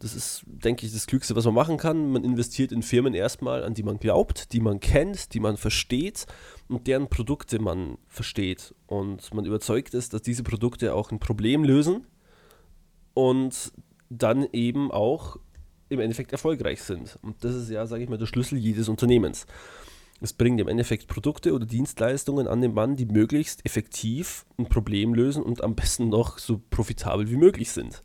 Das 0.00 0.14
ist, 0.14 0.44
denke 0.46 0.86
ich, 0.86 0.92
das 0.92 1.06
Klügste, 1.06 1.34
was 1.34 1.44
man 1.44 1.54
machen 1.54 1.76
kann. 1.76 2.12
Man 2.12 2.22
investiert 2.22 2.70
in 2.70 2.82
Firmen 2.82 3.14
erstmal, 3.14 3.64
an 3.64 3.74
die 3.74 3.82
man 3.82 3.98
glaubt, 3.98 4.52
die 4.52 4.60
man 4.60 4.78
kennt, 4.78 5.34
die 5.34 5.40
man 5.40 5.56
versteht 5.56 6.26
und 6.68 6.86
deren 6.86 7.08
Produkte 7.08 7.58
man 7.58 7.98
versteht. 8.06 8.74
Und 8.86 9.34
man 9.34 9.44
überzeugt 9.44 9.94
ist, 9.94 10.14
dass 10.14 10.22
diese 10.22 10.44
Produkte 10.44 10.94
auch 10.94 11.10
ein 11.10 11.18
Problem 11.18 11.64
lösen 11.64 12.06
und 13.14 13.72
dann 14.08 14.46
eben 14.52 14.92
auch 14.92 15.38
im 15.88 16.00
Endeffekt 16.00 16.32
erfolgreich 16.32 16.82
sind. 16.82 17.18
Und 17.22 17.42
das 17.42 17.54
ist 17.54 17.70
ja, 17.70 17.86
sage 17.86 18.04
ich 18.04 18.08
mal, 18.08 18.18
der 18.18 18.26
Schlüssel 18.26 18.58
jedes 18.58 18.88
Unternehmens. 18.88 19.46
Es 20.20 20.32
bringt 20.32 20.60
im 20.60 20.68
Endeffekt 20.68 21.06
Produkte 21.06 21.52
oder 21.52 21.64
Dienstleistungen 21.64 22.48
an 22.48 22.60
den 22.60 22.74
Mann, 22.74 22.96
die 22.96 23.06
möglichst 23.06 23.64
effektiv 23.64 24.46
ein 24.58 24.68
Problem 24.68 25.14
lösen 25.14 25.42
und 25.42 25.62
am 25.62 25.76
besten 25.76 26.08
noch 26.08 26.38
so 26.38 26.60
profitabel 26.70 27.30
wie 27.30 27.36
möglich 27.36 27.70
sind. 27.70 28.02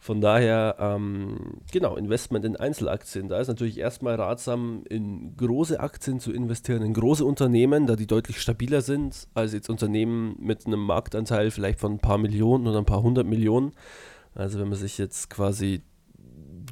Von 0.00 0.20
daher, 0.20 0.76
ähm, 0.78 1.60
genau, 1.72 1.96
Investment 1.96 2.44
in 2.44 2.54
Einzelaktien. 2.56 3.28
Da 3.28 3.40
ist 3.40 3.48
natürlich 3.48 3.78
erstmal 3.78 4.14
ratsam, 4.14 4.84
in 4.88 5.36
große 5.36 5.80
Aktien 5.80 6.20
zu 6.20 6.32
investieren, 6.32 6.82
in 6.82 6.94
große 6.94 7.24
Unternehmen, 7.24 7.86
da 7.86 7.96
die 7.96 8.06
deutlich 8.06 8.40
stabiler 8.40 8.80
sind 8.80 9.26
als 9.34 9.52
jetzt 9.52 9.68
Unternehmen 9.68 10.36
mit 10.38 10.66
einem 10.66 10.78
Marktanteil 10.80 11.50
vielleicht 11.50 11.80
von 11.80 11.94
ein 11.94 11.98
paar 11.98 12.18
Millionen 12.18 12.68
oder 12.68 12.78
ein 12.78 12.84
paar 12.84 13.02
hundert 13.02 13.26
Millionen. 13.26 13.72
Also 14.34 14.60
wenn 14.60 14.68
man 14.68 14.78
sich 14.78 14.98
jetzt 14.98 15.30
quasi 15.30 15.82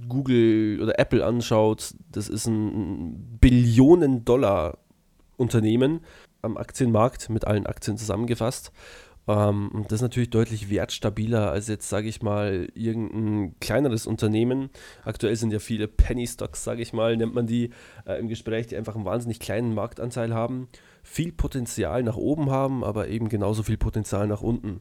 Google 0.09 0.78
oder 0.80 1.00
Apple 1.00 1.26
anschaut, 1.26 1.95
das 2.12 2.28
ist 2.28 2.47
ein 2.47 3.38
Billionen-Dollar-Unternehmen 3.40 5.99
am 6.42 6.56
Aktienmarkt 6.56 7.28
mit 7.28 7.45
allen 7.45 7.66
Aktien 7.66 7.99
zusammengefasst. 7.99 8.71
Ähm, 9.28 9.68
und 9.73 9.87
das 9.90 9.97
ist 9.97 10.02
natürlich 10.02 10.30
deutlich 10.30 10.71
wertstabiler 10.71 11.50
als 11.50 11.68
jetzt, 11.68 11.88
sage 11.88 12.09
ich 12.09 12.23
mal, 12.23 12.68
irgendein 12.75 13.59
kleineres 13.61 14.06
Unternehmen. 14.06 14.71
Aktuell 15.04 15.37
sind 15.37 15.52
ja 15.52 15.59
viele 15.59 15.88
Penny 15.88 16.26
Stocks, 16.26 16.64
sage 16.64 16.83
ich 16.83 16.92
mal, 16.92 17.16
nennt 17.16 17.35
man 17.35 17.47
die 17.47 17.71
äh, 18.06 18.18
im 18.18 18.28
Gespräch, 18.28 18.68
die 18.68 18.76
einfach 18.76 18.95
einen 18.95 19.04
wahnsinnig 19.04 19.40
kleinen 19.40 19.75
Marktanteil 19.75 20.33
haben, 20.33 20.68
viel 21.02 21.33
Potenzial 21.33 22.02
nach 22.02 22.16
oben 22.16 22.50
haben, 22.50 22.85
aber 22.85 23.09
eben 23.09 23.28
genauso 23.28 23.62
viel 23.62 23.78
Potenzial 23.78 24.26
nach 24.26 24.42
unten. 24.42 24.80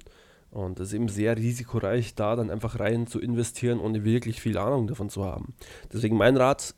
Und 0.51 0.79
es 0.79 0.89
ist 0.89 0.93
eben 0.93 1.09
sehr 1.09 1.35
risikoreich, 1.35 2.15
da 2.15 2.35
dann 2.37 2.49
einfach 2.49 2.79
rein 2.79 3.07
zu 3.07 3.19
investieren, 3.19 3.79
ohne 3.79 4.05
wirklich 4.05 4.41
viel 4.41 4.57
Ahnung 4.57 4.87
davon 4.87 5.09
zu 5.09 5.25
haben. 5.25 5.53
Deswegen 5.91 6.15
mein 6.15 6.37
Rat, 6.37 6.75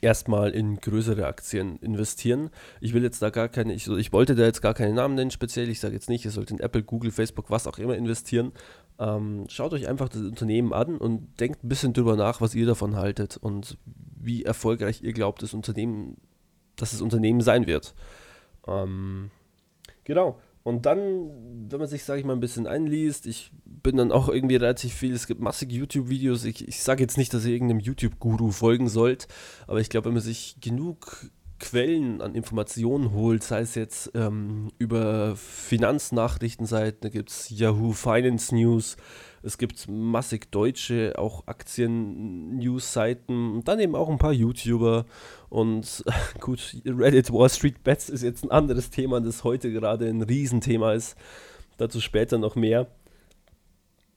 erstmal 0.00 0.50
in 0.50 0.76
größere 0.76 1.26
Aktien 1.26 1.76
investieren. 1.78 2.50
Ich 2.80 2.94
will 2.94 3.02
jetzt 3.02 3.20
da 3.22 3.30
gar 3.30 3.48
keine, 3.48 3.74
ich, 3.74 3.86
ich 3.86 4.12
wollte 4.12 4.34
da 4.34 4.44
jetzt 4.44 4.62
gar 4.62 4.74
keine 4.74 4.94
Namen 4.94 5.14
nennen 5.14 5.30
speziell. 5.30 5.68
Ich 5.68 5.80
sage 5.80 5.94
jetzt 5.94 6.08
nicht, 6.08 6.24
ihr 6.24 6.30
sollt 6.30 6.50
in 6.50 6.60
Apple, 6.60 6.82
Google, 6.82 7.10
Facebook, 7.10 7.50
was 7.50 7.66
auch 7.66 7.78
immer 7.78 7.96
investieren. 7.96 8.52
Ähm, 8.98 9.44
schaut 9.48 9.72
euch 9.72 9.88
einfach 9.88 10.08
das 10.08 10.22
Unternehmen 10.22 10.72
an 10.72 10.98
und 10.98 11.40
denkt 11.40 11.64
ein 11.64 11.68
bisschen 11.68 11.92
drüber 11.92 12.16
nach, 12.16 12.40
was 12.40 12.54
ihr 12.54 12.66
davon 12.66 12.96
haltet 12.96 13.36
und 13.36 13.78
wie 13.84 14.44
erfolgreich 14.44 15.02
ihr 15.02 15.12
glaubt, 15.12 15.42
das 15.42 15.54
Unternehmen, 15.54 16.16
dass 16.76 16.92
das 16.92 17.00
Unternehmen 17.00 17.40
sein 17.40 17.66
wird. 17.66 17.94
Ähm, 18.66 19.30
genau. 20.04 20.38
Und 20.62 20.84
dann, 20.86 21.30
wenn 21.70 21.78
man 21.78 21.88
sich, 21.88 22.04
sage 22.04 22.20
ich 22.20 22.26
mal, 22.26 22.34
ein 22.34 22.40
bisschen 22.40 22.66
einliest, 22.66 23.26
ich 23.26 23.50
bin 23.64 23.96
dann 23.96 24.12
auch 24.12 24.28
irgendwie 24.28 24.56
relativ 24.56 24.92
viel, 24.92 25.14
es 25.14 25.26
gibt 25.26 25.40
massig 25.40 25.72
YouTube-Videos, 25.72 26.44
ich, 26.44 26.66
ich 26.68 26.82
sage 26.82 27.02
jetzt 27.02 27.16
nicht, 27.16 27.32
dass 27.32 27.46
ihr 27.46 27.54
irgendeinem 27.54 27.80
YouTube-Guru 27.80 28.50
folgen 28.50 28.88
sollt, 28.88 29.26
aber 29.66 29.80
ich 29.80 29.88
glaube, 29.88 30.06
wenn 30.06 30.14
man 30.14 30.22
sich 30.22 30.56
genug 30.60 31.30
Quellen 31.60 32.20
an 32.20 32.34
Informationen 32.34 33.12
holt, 33.12 33.44
sei 33.44 33.60
es 33.60 33.76
jetzt 33.76 34.10
ähm, 34.14 34.72
über 34.78 35.36
Finanznachrichtenseiten, 35.36 37.00
da 37.02 37.08
gibt 37.10 37.30
es 37.30 37.50
Yahoo 37.50 37.92
Finance 37.92 38.54
News, 38.54 38.96
es 39.42 39.56
gibt 39.56 39.88
massig 39.88 40.50
deutsche, 40.50 41.14
auch 41.16 41.46
Aktien-News-Seiten 41.46 43.54
und 43.54 43.68
dann 43.68 43.80
eben 43.80 43.94
auch 43.94 44.10
ein 44.10 44.18
paar 44.18 44.32
YouTuber. 44.32 45.06
Und 45.48 46.04
gut, 46.40 46.76
Reddit 46.84 47.32
Wall 47.32 47.48
Street 47.48 47.82
Bets 47.82 48.10
ist 48.10 48.22
jetzt 48.22 48.44
ein 48.44 48.50
anderes 48.50 48.90
Thema, 48.90 49.20
das 49.20 49.44
heute 49.44 49.72
gerade 49.72 50.08
ein 50.08 50.22
Riesenthema 50.22 50.92
ist. 50.92 51.16
Dazu 51.78 52.00
später 52.00 52.36
noch 52.36 52.54
mehr. 52.54 52.88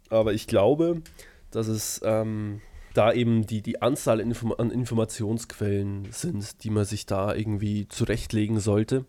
Aber 0.10 0.34
ich 0.34 0.48
glaube, 0.48 1.02
dass 1.52 1.68
es 1.68 2.02
ähm, 2.04 2.60
da 2.94 3.12
eben 3.12 3.46
die, 3.46 3.62
die 3.62 3.82
Anzahl 3.82 4.22
an 4.22 4.72
Informationsquellen 4.72 6.08
sind, 6.12 6.64
die 6.64 6.70
man 6.70 6.86
sich 6.86 7.06
da 7.06 7.34
irgendwie 7.34 7.88
zurechtlegen 7.88 8.60
sollte. 8.60 9.06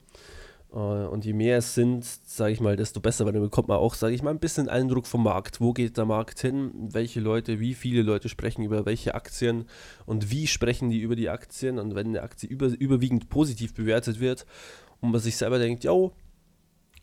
Äh, 0.74 0.78
und 0.78 1.24
je 1.24 1.32
mehr 1.32 1.58
es 1.58 1.74
sind, 1.74 2.04
sage 2.04 2.52
ich 2.52 2.60
mal, 2.60 2.76
desto 2.76 3.00
besser, 3.00 3.24
weil 3.24 3.32
dann 3.32 3.42
bekommt 3.42 3.68
man 3.68 3.78
auch, 3.78 3.94
sage 3.94 4.14
ich 4.14 4.22
mal, 4.22 4.30
ein 4.30 4.40
bisschen 4.40 4.68
Eindruck 4.68 5.06
vom 5.06 5.22
Markt. 5.22 5.60
Wo 5.60 5.72
geht 5.72 5.96
der 5.96 6.04
Markt 6.04 6.40
hin? 6.40 6.72
Welche 6.74 7.20
Leute, 7.20 7.60
wie 7.60 7.74
viele 7.74 8.02
Leute 8.02 8.28
sprechen 8.28 8.62
über 8.62 8.84
welche 8.84 9.14
Aktien 9.14 9.66
und 10.06 10.30
wie 10.30 10.46
sprechen 10.46 10.90
die 10.90 11.00
über 11.00 11.16
die 11.16 11.28
Aktien? 11.28 11.78
Und 11.78 11.94
wenn 11.94 12.08
eine 12.08 12.22
Aktie 12.22 12.48
über, 12.48 12.66
überwiegend 12.66 13.28
positiv 13.28 13.74
bewertet 13.74 14.18
wird 14.20 14.46
und 15.00 15.12
man 15.12 15.20
sich 15.20 15.36
selber 15.36 15.58
denkt, 15.58 15.84
ja, 15.84 15.94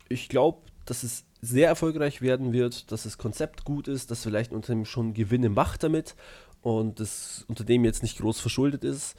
ich 0.10 0.28
glaube, 0.28 0.60
dass 0.86 1.04
es 1.04 1.26
sehr 1.42 1.68
erfolgreich 1.68 2.22
werden 2.22 2.54
wird, 2.54 2.92
dass 2.92 3.04
das 3.04 3.18
Konzept 3.18 3.66
gut 3.66 3.88
ist, 3.88 4.12
dass 4.12 4.24
vielleicht 4.24 4.52
ein 4.52 4.56
Unternehmen 4.56 4.86
schon 4.86 5.14
Gewinne 5.14 5.50
macht 5.50 5.84
damit 5.84 6.16
und 6.62 7.00
das 7.00 7.46
Unternehmen 7.48 7.86
jetzt 7.86 8.03
nicht 8.03 8.20
groß 8.20 8.39
verschuldet 8.39 8.84
ist 8.84 9.15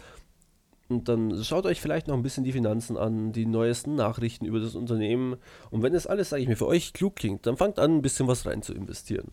und 0.93 1.09
dann 1.09 1.43
schaut 1.43 1.67
euch 1.67 1.81
vielleicht 1.81 2.07
noch 2.07 2.15
ein 2.15 2.23
bisschen 2.23 2.45
die 2.45 2.53
Finanzen 2.53 2.97
an, 2.97 3.33
die 3.33 3.47
neuesten 3.47 3.95
Nachrichten 3.95 4.45
über 4.45 4.61
das 4.61 4.75
Unternehmen. 4.75 5.37
Und 5.71 5.83
wenn 5.83 5.95
das 5.95 6.07
alles, 6.07 6.29
sage 6.29 6.43
ich 6.43 6.49
mir, 6.49 6.57
für 6.57 6.67
euch 6.67 6.93
klug 6.93 7.17
klingt, 7.17 7.47
dann 7.47 7.57
fangt 7.57 7.79
an, 7.79 7.97
ein 7.97 8.03
bisschen 8.03 8.29
was 8.29 8.47
rein 8.47 8.63
zu 8.63 8.75
investieren. 8.75 9.29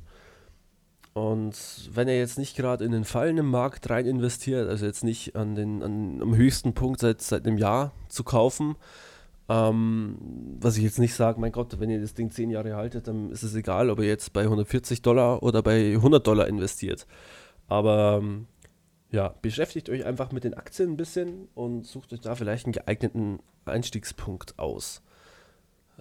Und 1.13 1.89
wenn 1.91 2.07
ihr 2.07 2.17
jetzt 2.17 2.37
nicht 2.37 2.55
gerade 2.55 2.85
in 2.85 2.91
den 2.91 3.03
fallenden 3.03 3.47
Markt 3.47 3.89
rein 3.89 4.05
investiert, 4.05 4.69
also 4.69 4.85
jetzt 4.85 5.03
nicht 5.03 5.35
an 5.35 5.55
den, 5.55 5.83
an, 5.83 6.21
am 6.21 6.35
höchsten 6.35 6.73
Punkt 6.73 7.01
seit, 7.01 7.21
seit 7.21 7.45
einem 7.45 7.57
Jahr 7.57 7.91
zu 8.07 8.23
kaufen, 8.23 8.75
ähm, 9.49 10.17
was 10.61 10.77
ich 10.77 10.83
jetzt 10.83 10.99
nicht 10.99 11.15
sage, 11.15 11.41
mein 11.41 11.51
Gott, 11.51 11.79
wenn 11.79 11.89
ihr 11.89 11.99
das 11.99 12.13
Ding 12.13 12.29
10 12.29 12.51
Jahre 12.51 12.75
haltet, 12.75 13.07
dann 13.07 13.31
ist 13.31 13.43
es 13.43 13.55
egal, 13.55 13.89
ob 13.89 13.99
ihr 13.99 14.05
jetzt 14.05 14.31
bei 14.31 14.43
140 14.43 15.01
Dollar 15.01 15.41
oder 15.43 15.63
bei 15.63 15.93
100 15.95 16.25
Dollar 16.25 16.47
investiert. 16.47 17.07
Aber 17.69 18.19
ähm, 18.21 18.47
ja, 19.11 19.33
beschäftigt 19.41 19.89
euch 19.89 20.05
einfach 20.05 20.31
mit 20.31 20.43
den 20.43 20.53
Aktien 20.53 20.91
ein 20.91 20.97
bisschen 20.97 21.47
und 21.55 21.85
sucht 21.85 22.11
euch 22.13 22.21
da 22.21 22.35
vielleicht 22.35 22.65
einen 22.65 22.73
geeigneten 22.73 23.39
Einstiegspunkt 23.65 24.59
aus. 24.59 25.01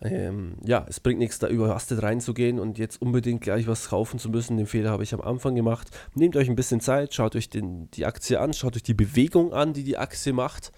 Ähm, 0.00 0.56
ja, 0.64 0.86
es 0.88 1.00
bringt 1.00 1.18
nichts, 1.18 1.38
da 1.38 1.48
überhastet 1.48 2.02
reinzugehen 2.02 2.60
und 2.60 2.78
jetzt 2.78 3.02
unbedingt 3.02 3.40
gleich 3.40 3.66
was 3.66 3.88
kaufen 3.88 4.18
zu 4.18 4.30
müssen. 4.30 4.56
Den 4.56 4.66
Fehler 4.66 4.90
habe 4.90 5.02
ich 5.02 5.12
am 5.12 5.20
Anfang 5.20 5.54
gemacht. 5.54 5.88
Nehmt 6.14 6.36
euch 6.36 6.48
ein 6.48 6.56
bisschen 6.56 6.80
Zeit, 6.80 7.14
schaut 7.14 7.34
euch 7.34 7.50
den, 7.50 7.90
die 7.92 8.06
Aktie 8.06 8.40
an, 8.40 8.52
schaut 8.52 8.76
euch 8.76 8.82
die 8.82 8.94
Bewegung 8.94 9.52
an, 9.52 9.72
die 9.72 9.84
die 9.84 9.98
Aktie 9.98 10.32
macht. 10.32 10.72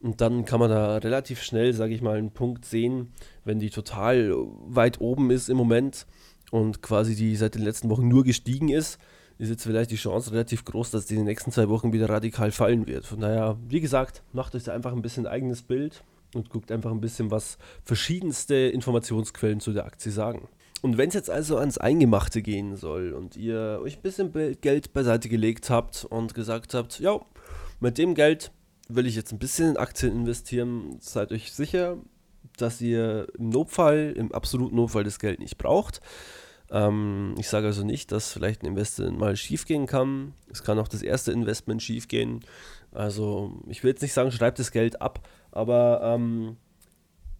Und 0.00 0.20
dann 0.20 0.44
kann 0.44 0.60
man 0.60 0.70
da 0.70 0.96
relativ 0.98 1.42
schnell, 1.42 1.72
sage 1.72 1.94
ich 1.94 2.02
mal, 2.02 2.16
einen 2.16 2.30
Punkt 2.30 2.64
sehen, 2.64 3.12
wenn 3.44 3.58
die 3.58 3.70
total 3.70 4.32
weit 4.66 5.00
oben 5.00 5.30
ist 5.30 5.48
im 5.48 5.56
Moment 5.56 6.06
und 6.50 6.80
quasi 6.80 7.14
die 7.14 7.36
seit 7.36 7.54
den 7.54 7.62
letzten 7.62 7.90
Wochen 7.90 8.08
nur 8.08 8.24
gestiegen 8.24 8.68
ist 8.68 8.98
ist 9.38 9.50
jetzt 9.50 9.64
vielleicht 9.64 9.90
die 9.90 9.96
Chance 9.96 10.32
relativ 10.32 10.64
groß, 10.64 10.90
dass 10.90 11.06
die 11.06 11.14
in 11.14 11.20
den 11.20 11.26
nächsten 11.26 11.52
zwei 11.52 11.68
Wochen 11.68 11.92
wieder 11.92 12.08
radikal 12.08 12.50
fallen 12.50 12.86
wird. 12.86 13.04
Von 13.04 13.20
daher, 13.20 13.58
wie 13.68 13.80
gesagt, 13.80 14.22
macht 14.32 14.54
euch 14.54 14.64
da 14.64 14.72
einfach 14.72 14.92
ein 14.92 15.02
bisschen 15.02 15.26
eigenes 15.26 15.62
Bild 15.62 16.02
und 16.34 16.48
guckt 16.50 16.72
einfach 16.72 16.90
ein 16.90 17.00
bisschen, 17.00 17.30
was 17.30 17.58
verschiedenste 17.84 18.54
Informationsquellen 18.54 19.60
zu 19.60 19.72
der 19.72 19.84
Aktie 19.84 20.10
sagen. 20.10 20.48
Und 20.82 20.98
wenn 20.98 21.08
es 21.08 21.14
jetzt 21.14 21.30
also 21.30 21.58
ans 21.58 21.78
Eingemachte 21.78 22.42
gehen 22.42 22.76
soll 22.76 23.12
und 23.12 23.36
ihr 23.36 23.80
euch 23.82 23.96
ein 23.96 24.02
bisschen 24.02 24.32
Geld 24.60 24.92
beiseite 24.92 25.28
gelegt 25.28 25.70
habt 25.70 26.06
und 26.08 26.34
gesagt 26.34 26.74
habt, 26.74 27.00
ja, 27.00 27.20
mit 27.80 27.98
dem 27.98 28.14
Geld 28.14 28.52
will 28.88 29.06
ich 29.06 29.16
jetzt 29.16 29.32
ein 29.32 29.38
bisschen 29.38 29.70
in 29.70 29.76
Aktien 29.76 30.12
investieren, 30.12 30.96
seid 31.00 31.32
euch 31.32 31.52
sicher, 31.52 31.98
dass 32.56 32.80
ihr 32.80 33.26
im 33.38 33.50
Notfall, 33.50 34.14
im 34.16 34.32
absoluten 34.32 34.76
Notfall 34.76 35.04
das 35.04 35.18
Geld 35.18 35.40
nicht 35.40 35.58
braucht 35.58 36.00
Ähm, 36.70 37.34
ich 37.38 37.48
sage 37.48 37.66
also 37.66 37.84
nicht, 37.84 38.12
dass 38.12 38.32
vielleicht 38.32 38.62
ein 38.62 38.66
Investment 38.66 39.18
mal 39.18 39.36
schief 39.36 39.66
gehen 39.66 39.86
kann. 39.86 40.32
Es 40.50 40.62
kann 40.62 40.78
auch 40.78 40.88
das 40.88 41.02
erste 41.02 41.32
Investment 41.32 41.82
schief 41.82 42.08
gehen. 42.08 42.44
Also 42.92 43.60
ich 43.68 43.82
will 43.82 43.90
jetzt 43.90 44.02
nicht 44.02 44.12
sagen, 44.12 44.32
schreibt 44.32 44.58
das 44.58 44.72
Geld 44.72 45.00
ab, 45.00 45.28
aber 45.52 46.00
ähm, 46.02 46.56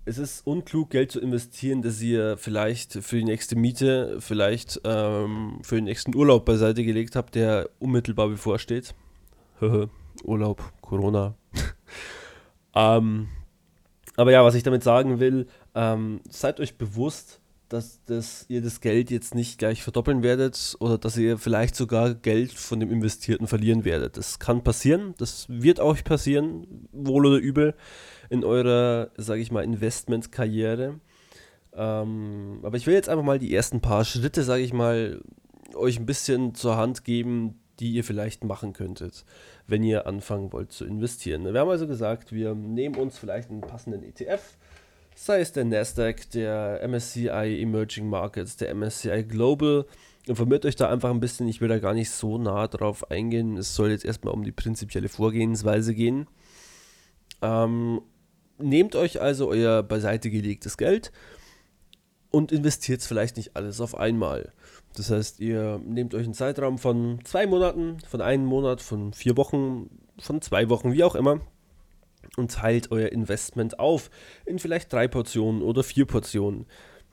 es 0.04 0.18
ist 0.18 0.46
unklug, 0.46 0.90
Geld 0.90 1.10
zu 1.10 1.20
investieren, 1.20 1.82
das 1.82 2.00
ihr 2.00 2.36
vielleicht 2.36 2.92
für 2.92 3.16
die 3.16 3.24
nächste 3.24 3.56
Miete, 3.56 4.18
vielleicht 4.20 4.80
ähm, 4.84 5.58
für 5.62 5.74
den 5.74 5.84
nächsten 5.84 6.14
Urlaub 6.14 6.44
beiseite 6.44 6.84
gelegt 6.84 7.16
habt, 7.16 7.34
der 7.34 7.68
unmittelbar 7.80 8.28
bevorsteht. 8.28 8.94
Urlaub, 10.24 10.62
Corona. 10.80 11.34
ähm, 12.74 13.28
aber 14.16 14.30
ja, 14.30 14.44
was 14.44 14.54
ich 14.54 14.62
damit 14.62 14.84
sagen 14.84 15.18
will, 15.18 15.48
ähm, 15.74 16.20
seid 16.28 16.60
euch 16.60 16.78
bewusst, 16.78 17.40
dass, 17.68 18.02
dass 18.04 18.44
ihr 18.48 18.62
das 18.62 18.80
Geld 18.80 19.10
jetzt 19.10 19.34
nicht 19.34 19.58
gleich 19.58 19.82
verdoppeln 19.82 20.22
werdet 20.22 20.76
oder 20.80 20.98
dass 20.98 21.16
ihr 21.16 21.38
vielleicht 21.38 21.74
sogar 21.74 22.14
Geld 22.14 22.52
von 22.52 22.80
dem 22.80 22.90
Investierten 22.90 23.46
verlieren 23.46 23.84
werdet. 23.84 24.16
Das 24.16 24.38
kann 24.38 24.62
passieren, 24.62 25.14
das 25.18 25.46
wird 25.48 25.80
auch 25.80 26.02
passieren, 26.04 26.88
wohl 26.92 27.26
oder 27.26 27.38
übel, 27.38 27.74
in 28.30 28.44
eurer, 28.44 29.10
sage 29.16 29.40
ich 29.40 29.50
mal, 29.50 29.64
Investmentkarriere. 29.64 31.00
Ähm, 31.74 32.60
aber 32.62 32.76
ich 32.76 32.86
will 32.86 32.94
jetzt 32.94 33.08
einfach 33.08 33.24
mal 33.24 33.38
die 33.38 33.54
ersten 33.54 33.80
paar 33.80 34.04
Schritte, 34.04 34.42
sage 34.42 34.62
ich 34.62 34.72
mal, 34.72 35.20
euch 35.74 35.98
ein 35.98 36.06
bisschen 36.06 36.54
zur 36.54 36.76
Hand 36.76 37.04
geben, 37.04 37.60
die 37.80 37.92
ihr 37.92 38.04
vielleicht 38.04 38.44
machen 38.44 38.72
könntet, 38.72 39.24
wenn 39.66 39.82
ihr 39.82 40.06
anfangen 40.06 40.52
wollt 40.52 40.72
zu 40.72 40.84
investieren. 40.84 41.44
Wir 41.44 41.60
haben 41.60 41.68
also 41.68 41.86
gesagt, 41.86 42.32
wir 42.32 42.54
nehmen 42.54 42.94
uns 42.94 43.18
vielleicht 43.18 43.50
einen 43.50 43.60
passenden 43.60 44.02
ETF, 44.02 44.56
sei 45.16 45.40
es 45.40 45.50
der 45.50 45.64
Nasdaq, 45.64 46.30
der 46.30 46.86
MSCI 46.86 47.62
Emerging 47.62 48.08
Markets, 48.08 48.56
der 48.56 48.74
MSCI 48.74 49.24
Global. 49.24 49.86
Informiert 50.26 50.66
euch 50.66 50.76
da 50.76 50.90
einfach 50.90 51.10
ein 51.10 51.20
bisschen, 51.20 51.48
ich 51.48 51.60
will 51.60 51.68
da 51.68 51.78
gar 51.78 51.94
nicht 51.94 52.10
so 52.10 52.36
nah 52.36 52.68
drauf 52.68 53.10
eingehen. 53.10 53.56
Es 53.56 53.74
soll 53.74 53.90
jetzt 53.90 54.04
erstmal 54.04 54.34
um 54.34 54.44
die 54.44 54.52
prinzipielle 54.52 55.08
Vorgehensweise 55.08 55.94
gehen. 55.94 56.26
Ähm, 57.42 58.02
nehmt 58.58 58.94
euch 58.94 59.20
also 59.20 59.48
euer 59.48 59.82
beiseite 59.82 60.30
gelegtes 60.30 60.76
Geld 60.76 61.12
und 62.30 62.52
investiert 62.52 63.00
es 63.00 63.06
vielleicht 63.06 63.38
nicht 63.38 63.56
alles 63.56 63.80
auf 63.80 63.96
einmal. 63.96 64.52
Das 64.96 65.10
heißt, 65.10 65.40
ihr 65.40 65.80
nehmt 65.84 66.14
euch 66.14 66.24
einen 66.24 66.34
Zeitraum 66.34 66.76
von 66.76 67.20
zwei 67.24 67.46
Monaten, 67.46 67.98
von 68.00 68.20
einem 68.20 68.44
Monat, 68.44 68.82
von 68.82 69.14
vier 69.14 69.36
Wochen, 69.36 69.88
von 70.18 70.42
zwei 70.42 70.68
Wochen, 70.68 70.92
wie 70.92 71.04
auch 71.04 71.14
immer 71.14 71.40
und 72.36 72.52
teilt 72.52 72.90
euer 72.90 73.10
Investment 73.10 73.78
auf 73.78 74.10
in 74.44 74.58
vielleicht 74.58 74.92
drei 74.92 75.08
Portionen 75.08 75.62
oder 75.62 75.82
vier 75.82 76.06
Portionen, 76.06 76.66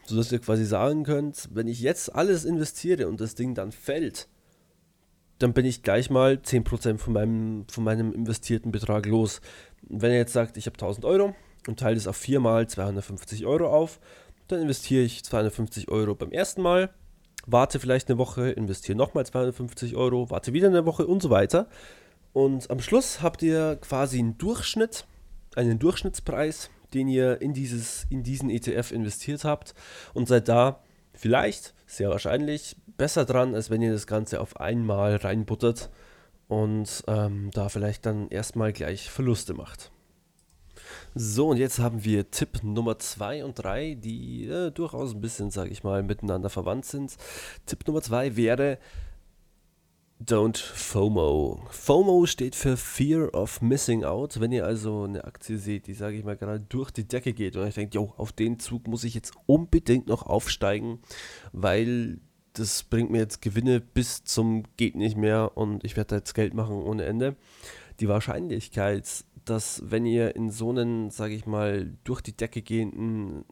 sodass 0.05 0.31
ihr 0.31 0.39
quasi 0.39 0.65
sagen 0.65 1.03
könnt, 1.03 1.49
wenn 1.53 1.67
ich 1.67 1.81
jetzt 1.81 2.13
alles 2.13 2.45
investiere 2.45 3.07
und 3.07 3.21
das 3.21 3.35
Ding 3.35 3.55
dann 3.55 3.71
fällt, 3.71 4.27
dann 5.39 5.53
bin 5.53 5.65
ich 5.65 5.83
gleich 5.83 6.09
mal 6.09 6.35
10% 6.35 6.97
von 6.97 7.13
meinem, 7.13 7.65
von 7.69 7.83
meinem 7.83 8.13
investierten 8.13 8.71
Betrag 8.71 9.05
los. 9.05 9.41
Wenn 9.81 10.11
ihr 10.11 10.17
jetzt 10.17 10.33
sagt, 10.33 10.57
ich 10.57 10.67
habe 10.67 10.75
1000 10.75 11.05
Euro 11.05 11.35
und 11.67 11.79
teile 11.79 11.97
es 11.97 12.07
auf 12.07 12.15
viermal 12.15 12.67
250 12.67 13.45
Euro 13.45 13.67
auf, 13.67 13.99
dann 14.47 14.61
investiere 14.61 15.03
ich 15.03 15.23
250 15.23 15.89
Euro 15.89 16.15
beim 16.15 16.31
ersten 16.31 16.61
Mal, 16.61 16.93
warte 17.45 17.79
vielleicht 17.79 18.09
eine 18.09 18.17
Woche, 18.17 18.51
investiere 18.51 18.97
nochmal 18.97 19.25
250 19.25 19.95
Euro, 19.95 20.29
warte 20.29 20.53
wieder 20.53 20.67
eine 20.67 20.85
Woche 20.85 21.07
und 21.07 21.21
so 21.21 21.29
weiter. 21.29 21.67
Und 22.33 22.69
am 22.71 22.79
Schluss 22.79 23.21
habt 23.21 23.41
ihr 23.43 23.77
quasi 23.79 24.19
einen 24.19 24.37
Durchschnitt, 24.37 25.05
einen 25.55 25.79
Durchschnittspreis, 25.79 26.69
den 26.93 27.07
ihr 27.07 27.41
in, 27.41 27.53
dieses, 27.53 28.05
in 28.09 28.23
diesen 28.23 28.49
ETF 28.49 28.91
investiert 28.91 29.45
habt 29.45 29.73
und 30.13 30.27
seid 30.27 30.47
da 30.47 30.81
vielleicht, 31.13 31.73
sehr 31.85 32.09
wahrscheinlich, 32.09 32.75
besser 32.97 33.25
dran, 33.25 33.55
als 33.55 33.69
wenn 33.69 33.81
ihr 33.81 33.91
das 33.91 34.07
Ganze 34.07 34.41
auf 34.41 34.59
einmal 34.59 35.15
reinbuttert 35.15 35.89
und 36.47 37.03
ähm, 37.07 37.49
da 37.53 37.69
vielleicht 37.69 38.05
dann 38.05 38.29
erstmal 38.29 38.73
gleich 38.73 39.09
Verluste 39.09 39.53
macht. 39.53 39.91
So, 41.15 41.49
und 41.49 41.57
jetzt 41.57 41.79
haben 41.79 42.03
wir 42.03 42.31
Tipp 42.31 42.63
Nummer 42.63 42.97
2 42.97 43.45
und 43.45 43.55
3, 43.55 43.95
die 43.95 44.47
äh, 44.47 44.71
durchaus 44.71 45.13
ein 45.13 45.21
bisschen, 45.21 45.51
sage 45.51 45.69
ich 45.69 45.83
mal, 45.83 46.01
miteinander 46.01 46.49
verwandt 46.49 46.85
sind. 46.85 47.15
Tipp 47.67 47.87
Nummer 47.87 48.01
2 48.01 48.35
wäre, 48.35 48.79
Don't 50.25 50.57
FOMO. 50.57 51.65
FOMO 51.69 52.25
steht 52.27 52.55
für 52.55 52.77
Fear 52.77 53.33
of 53.33 53.61
Missing 53.61 54.05
Out. 54.05 54.39
Wenn 54.39 54.53
ihr 54.53 54.65
also 54.65 55.03
eine 55.03 55.25
Aktie 55.25 55.57
seht, 55.57 55.87
die, 55.87 55.93
sage 55.93 56.15
ich 56.15 56.23
mal, 56.23 56.37
gerade 56.37 56.61
durch 56.61 56.91
die 56.91 57.05
Decke 57.05 57.33
geht 57.33 57.57
und 57.57 57.63
euch 57.63 57.73
denkt, 57.73 57.93
jo, 57.93 58.13
auf 58.15 58.31
den 58.31 58.57
Zug 58.57 58.87
muss 58.87 59.03
ich 59.03 59.15
jetzt 59.15 59.33
unbedingt 59.47 60.07
noch 60.07 60.25
aufsteigen, 60.25 60.99
weil 61.51 62.21
das 62.53 62.83
bringt 62.83 63.11
mir 63.11 63.17
jetzt 63.17 63.41
Gewinne 63.41 63.81
bis 63.81 64.23
zum 64.23 64.63
geht 64.77 64.95
nicht 64.95 65.17
mehr 65.17 65.57
und 65.57 65.83
ich 65.83 65.97
werde 65.97 66.15
jetzt 66.15 66.35
Geld 66.35 66.53
machen 66.53 66.77
ohne 66.77 67.03
Ende. 67.03 67.35
Die 67.99 68.07
Wahrscheinlichkeit, 68.07 69.25
dass 69.43 69.81
wenn 69.85 70.05
ihr 70.05 70.37
in 70.37 70.51
so 70.51 70.69
einen, 70.69 71.09
sage 71.09 71.33
ich 71.33 71.47
mal, 71.47 71.97
durch 72.05 72.21
die 72.21 72.37
Decke 72.37 72.61
gehenden 72.61 73.43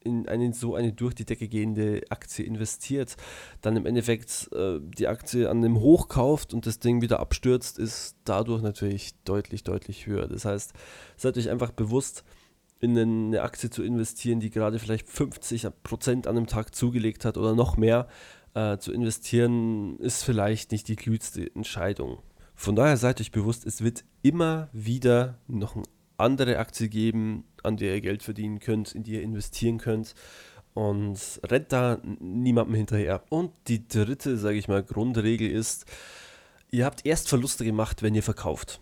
in 0.00 0.28
eine, 0.28 0.52
so 0.52 0.74
eine 0.74 0.92
durch 0.92 1.14
die 1.14 1.24
Decke 1.24 1.48
gehende 1.48 2.02
Aktie 2.10 2.44
investiert, 2.44 3.16
dann 3.60 3.76
im 3.76 3.86
Endeffekt 3.86 4.50
äh, 4.52 4.78
die 4.80 5.08
Aktie 5.08 5.50
an 5.50 5.62
dem 5.62 5.80
Hoch 5.80 6.08
kauft 6.08 6.54
und 6.54 6.66
das 6.66 6.78
Ding 6.78 7.02
wieder 7.02 7.20
abstürzt, 7.20 7.78
ist 7.78 8.16
dadurch 8.24 8.62
natürlich 8.62 9.14
deutlich, 9.24 9.64
deutlich 9.64 10.06
höher. 10.06 10.28
Das 10.28 10.44
heißt, 10.44 10.72
seid 11.16 11.36
euch 11.36 11.50
einfach 11.50 11.72
bewusst, 11.72 12.24
in 12.80 12.96
eine 12.96 13.42
Aktie 13.42 13.70
zu 13.70 13.82
investieren, 13.82 14.40
die 14.40 14.50
gerade 14.50 14.78
vielleicht 14.78 15.08
50% 15.08 16.28
an 16.28 16.36
einem 16.36 16.46
Tag 16.46 16.74
zugelegt 16.74 17.24
hat 17.24 17.36
oder 17.36 17.54
noch 17.54 17.76
mehr, 17.76 18.06
äh, 18.54 18.78
zu 18.78 18.92
investieren, 18.92 19.98
ist 19.98 20.22
vielleicht 20.22 20.72
nicht 20.72 20.88
die 20.88 20.96
klügste 20.96 21.54
Entscheidung. 21.54 22.18
Von 22.54 22.76
daher 22.76 22.96
seid 22.96 23.20
euch 23.20 23.30
bewusst, 23.30 23.66
es 23.66 23.82
wird 23.82 24.04
immer 24.22 24.68
wieder 24.72 25.38
noch 25.46 25.76
ein 25.76 25.84
andere 26.18 26.58
Aktie 26.58 26.88
geben, 26.88 27.44
an 27.62 27.76
der 27.76 27.94
ihr 27.94 28.00
Geld 28.00 28.22
verdienen 28.22 28.58
könnt, 28.58 28.94
in 28.94 29.02
die 29.02 29.14
ihr 29.14 29.22
investieren 29.22 29.78
könnt 29.78 30.14
und 30.74 31.18
rennt 31.44 31.72
da 31.72 31.98
niemandem 32.20 32.76
hinterher. 32.76 33.22
Und 33.30 33.50
die 33.66 33.88
dritte, 33.88 34.36
sage 34.36 34.58
ich 34.58 34.68
mal, 34.68 34.82
Grundregel 34.82 35.50
ist, 35.50 35.86
ihr 36.70 36.84
habt 36.84 37.04
erst 37.04 37.28
Verluste 37.28 37.64
gemacht, 37.64 38.02
wenn 38.02 38.14
ihr 38.14 38.22
verkauft. 38.22 38.80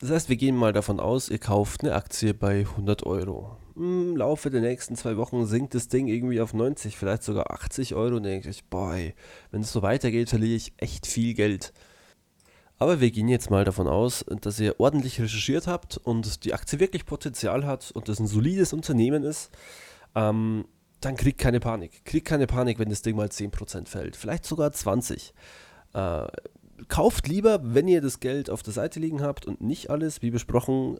Das 0.00 0.10
heißt, 0.10 0.28
wir 0.28 0.36
gehen 0.36 0.56
mal 0.56 0.72
davon 0.72 1.00
aus, 1.00 1.28
ihr 1.28 1.38
kauft 1.38 1.82
eine 1.82 1.94
Aktie 1.94 2.34
bei 2.34 2.60
100 2.60 3.04
Euro. 3.04 3.56
Im 3.74 4.16
Laufe 4.16 4.48
der 4.50 4.60
nächsten 4.60 4.94
zwei 4.94 5.16
Wochen 5.16 5.46
sinkt 5.46 5.74
das 5.74 5.88
Ding 5.88 6.06
irgendwie 6.06 6.40
auf 6.40 6.54
90, 6.54 6.96
vielleicht 6.96 7.24
sogar 7.24 7.50
80 7.50 7.96
Euro 7.96 8.16
und 8.16 8.22
denke 8.22 8.48
ich, 8.48 8.64
boy, 8.64 9.14
wenn 9.50 9.62
es 9.62 9.72
so 9.72 9.82
weitergeht, 9.82 10.28
verliere 10.28 10.56
ich 10.56 10.72
echt 10.76 11.06
viel 11.06 11.34
Geld. 11.34 11.72
Aber 12.78 13.00
wir 13.00 13.10
gehen 13.10 13.28
jetzt 13.28 13.50
mal 13.50 13.64
davon 13.64 13.88
aus, 13.88 14.24
dass 14.40 14.60
ihr 14.60 14.78
ordentlich 14.78 15.20
recherchiert 15.20 15.66
habt 15.66 15.96
und 15.96 16.44
die 16.44 16.54
Aktie 16.54 16.78
wirklich 16.78 17.06
Potenzial 17.06 17.66
hat 17.66 17.90
und 17.90 18.08
das 18.08 18.20
ein 18.20 18.28
solides 18.28 18.72
Unternehmen 18.72 19.24
ist. 19.24 19.50
Ähm, 20.14 20.64
dann 21.00 21.16
kriegt 21.16 21.38
keine 21.38 21.60
Panik. 21.60 22.04
Kriegt 22.04 22.26
keine 22.26 22.46
Panik, 22.46 22.78
wenn 22.78 22.88
das 22.88 23.02
Ding 23.02 23.16
mal 23.16 23.28
10% 23.28 23.86
fällt. 23.86 24.16
Vielleicht 24.16 24.44
sogar 24.44 24.70
20%. 24.70 25.32
Äh, 25.94 26.26
kauft 26.86 27.26
lieber, 27.26 27.60
wenn 27.62 27.88
ihr 27.88 28.00
das 28.00 28.20
Geld 28.20 28.50
auf 28.50 28.62
der 28.62 28.72
Seite 28.72 29.00
liegen 29.00 29.22
habt 29.22 29.46
und 29.46 29.60
nicht 29.60 29.90
alles, 29.90 30.22
wie 30.22 30.30
besprochen, 30.30 30.98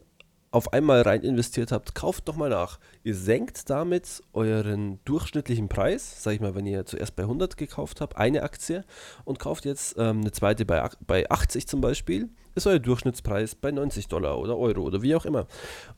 auf 0.51 0.73
einmal 0.73 1.01
rein 1.01 1.21
investiert 1.21 1.71
habt, 1.71 1.93
kauft 1.93 2.27
doch 2.27 2.35
mal 2.35 2.49
nach. 2.49 2.79
Ihr 3.03 3.15
senkt 3.15 3.69
damit 3.69 4.21
euren 4.33 4.99
durchschnittlichen 5.05 5.69
Preis, 5.69 6.23
sag 6.23 6.33
ich 6.33 6.39
mal, 6.39 6.55
wenn 6.55 6.65
ihr 6.65 6.85
zuerst 6.85 7.15
bei 7.15 7.23
100 7.23 7.55
gekauft 7.55 8.01
habt, 8.01 8.17
eine 8.17 8.41
Aktie 8.41 8.83
und 9.25 9.39
kauft 9.39 9.65
jetzt 9.65 9.95
ähm, 9.97 10.21
eine 10.21 10.31
zweite 10.31 10.65
bei, 10.65 10.89
bei 11.05 11.29
80 11.29 11.67
zum 11.67 11.81
Beispiel, 11.81 12.29
ist 12.55 12.65
euer 12.65 12.79
Durchschnittspreis 12.79 13.55
bei 13.55 13.71
90 13.71 14.07
Dollar 14.07 14.39
oder 14.39 14.57
Euro 14.57 14.81
oder 14.81 15.01
wie 15.01 15.15
auch 15.15 15.25
immer. 15.25 15.47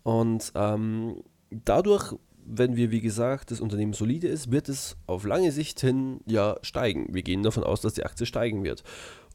Und 0.04 0.52
ähm, 0.56 1.24
dadurch, 1.50 2.14
wenn 2.46 2.76
wir, 2.76 2.92
wie 2.92 3.02
gesagt, 3.02 3.52
das 3.52 3.62
Unternehmen 3.62 3.94
solide 3.94 4.28
ist, 4.28 4.52
wird 4.52 4.68
es 4.68 4.98
auf 5.08 5.24
lange 5.24 5.54
Sicht 5.54 5.80
hin 5.80 6.20
ja 6.26 6.58
steigen. 6.62 7.08
Wir 7.14 7.24
gehen 7.24 7.44
davon 7.44 7.64
aus, 7.64 7.82
dass 7.82 7.94
die 7.94 8.04
Aktie 8.04 8.26
steigen 8.26 8.64
wird. 8.64 8.84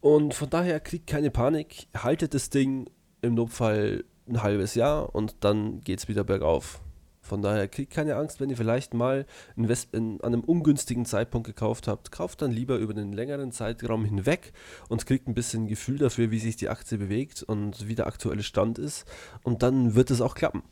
Und 0.00 0.35
von 0.35 0.50
daher 0.50 0.79
kriegt 0.79 1.07
keine 1.07 1.31
Panik, 1.31 1.88
haltet 1.96 2.35
das 2.35 2.50
Ding 2.50 2.90
im 3.22 3.35
Notfall 3.35 4.05
ein 4.29 4.43
halbes 4.43 4.75
Jahr 4.75 5.15
und 5.15 5.37
dann 5.41 5.81
geht 5.81 6.01
es 6.01 6.09
wieder 6.09 6.25
bergauf. 6.25 6.81
Von 7.27 7.43
daher 7.43 7.67
kriegt 7.67 7.93
keine 7.93 8.17
Angst, 8.17 8.41
wenn 8.41 8.51
ihr 8.51 8.57
vielleicht 8.57 8.95
mal 8.95 9.27
Invest 9.57 9.93
in, 9.93 10.21
an 10.21 10.33
einem 10.33 10.45
ungünstigen 10.45 11.05
Zeitpunkt 11.05 11.47
gekauft 11.47 11.89
habt. 11.89 12.12
Kauft 12.12 12.41
dann 12.41 12.53
lieber 12.53 12.77
über 12.77 12.95
einen 12.95 13.12
längeren 13.12 13.51
Zeitraum 13.51 14.05
hinweg 14.05 14.53
und 14.89 15.07
kriegt 15.07 15.27
ein 15.27 15.35
bisschen 15.35 15.67
Gefühl 15.67 15.99
dafür, 15.99 16.31
wie 16.31 16.39
sich 16.39 16.57
die 16.57 16.69
Aktie 16.69 16.99
bewegt 16.99 17.43
und 17.43 17.89
wie 17.89 17.97
der 17.97 18.07
aktuelle 18.07 18.45
Stand 18.45 18.79
ist. 18.79 19.07
Und 19.43 19.65
dann 19.65 19.97
wird 19.97 20.12
es 20.12 20.21
auch 20.21 20.37
klappen. 20.37 20.62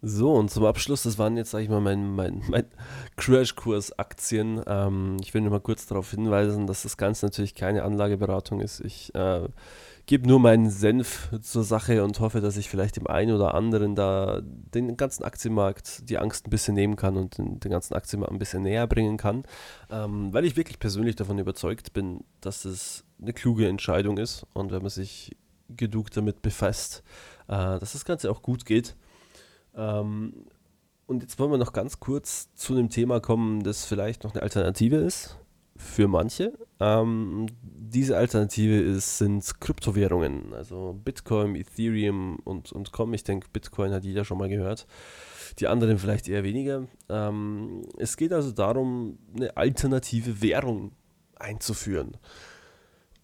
So, 0.00 0.34
und 0.34 0.48
zum 0.48 0.64
Abschluss, 0.64 1.02
das 1.02 1.18
waren 1.18 1.36
jetzt, 1.36 1.50
sage 1.50 1.64
ich 1.64 1.70
mal, 1.70 1.80
mein, 1.80 2.14
mein, 2.14 2.42
mein 2.48 2.66
Crashkurs-Aktien. 3.16 4.62
Ähm, 4.66 5.16
ich 5.20 5.34
will 5.34 5.40
nur 5.40 5.50
mal 5.50 5.60
kurz 5.60 5.86
darauf 5.86 6.10
hinweisen, 6.10 6.68
dass 6.68 6.82
das 6.82 6.96
Ganze 6.96 7.26
natürlich 7.26 7.56
keine 7.56 7.82
Anlageberatung 7.82 8.60
ist. 8.60 8.80
Ich 8.80 9.12
äh, 9.16 9.48
gebe 10.08 10.26
nur 10.26 10.40
meinen 10.40 10.70
Senf 10.70 11.28
zur 11.42 11.64
Sache 11.64 12.02
und 12.02 12.18
hoffe, 12.18 12.40
dass 12.40 12.56
ich 12.56 12.70
vielleicht 12.70 12.96
dem 12.96 13.06
einen 13.06 13.30
oder 13.30 13.52
anderen 13.52 13.94
da 13.94 14.40
den 14.42 14.96
ganzen 14.96 15.22
Aktienmarkt 15.22 16.08
die 16.08 16.16
Angst 16.16 16.46
ein 16.46 16.50
bisschen 16.50 16.74
nehmen 16.74 16.96
kann 16.96 17.18
und 17.18 17.36
den, 17.36 17.60
den 17.60 17.70
ganzen 17.70 17.92
Aktienmarkt 17.92 18.32
ein 18.32 18.38
bisschen 18.38 18.62
näher 18.62 18.86
bringen 18.86 19.18
kann, 19.18 19.44
ähm, 19.90 20.32
weil 20.32 20.46
ich 20.46 20.56
wirklich 20.56 20.78
persönlich 20.78 21.14
davon 21.14 21.38
überzeugt 21.38 21.92
bin, 21.92 22.24
dass 22.40 22.64
es 22.64 23.04
eine 23.20 23.34
kluge 23.34 23.68
Entscheidung 23.68 24.16
ist 24.16 24.46
und 24.54 24.72
wenn 24.72 24.80
man 24.80 24.90
sich 24.90 25.36
genug 25.68 26.10
damit 26.10 26.40
befasst, 26.40 27.02
äh, 27.46 27.78
dass 27.78 27.92
das 27.92 28.06
Ganze 28.06 28.30
auch 28.30 28.40
gut 28.40 28.64
geht. 28.64 28.96
Ähm, 29.76 30.46
und 31.06 31.22
jetzt 31.22 31.38
wollen 31.38 31.50
wir 31.50 31.58
noch 31.58 31.74
ganz 31.74 32.00
kurz 32.00 32.54
zu 32.54 32.72
einem 32.72 32.88
Thema 32.88 33.20
kommen, 33.20 33.62
das 33.62 33.84
vielleicht 33.84 34.24
noch 34.24 34.32
eine 34.32 34.42
Alternative 34.42 34.96
ist 34.96 35.38
für 35.78 36.08
manche. 36.08 36.52
Ähm, 36.80 37.46
diese 37.62 38.16
Alternative 38.16 38.78
ist, 38.78 39.18
sind 39.18 39.60
Kryptowährungen, 39.60 40.52
also 40.52 41.00
Bitcoin, 41.04 41.54
Ethereum 41.54 42.38
und, 42.44 42.72
und 42.72 42.92
Com. 42.92 43.14
Ich 43.14 43.24
denke, 43.24 43.48
Bitcoin 43.52 43.92
hat 43.92 44.04
jeder 44.04 44.24
schon 44.24 44.38
mal 44.38 44.48
gehört. 44.48 44.86
Die 45.58 45.66
anderen 45.66 45.98
vielleicht 45.98 46.28
eher 46.28 46.44
weniger. 46.44 46.86
Ähm, 47.08 47.82
es 47.96 48.16
geht 48.16 48.32
also 48.32 48.52
darum, 48.52 49.18
eine 49.34 49.56
alternative 49.56 50.42
Währung 50.42 50.92
einzuführen. 51.36 52.16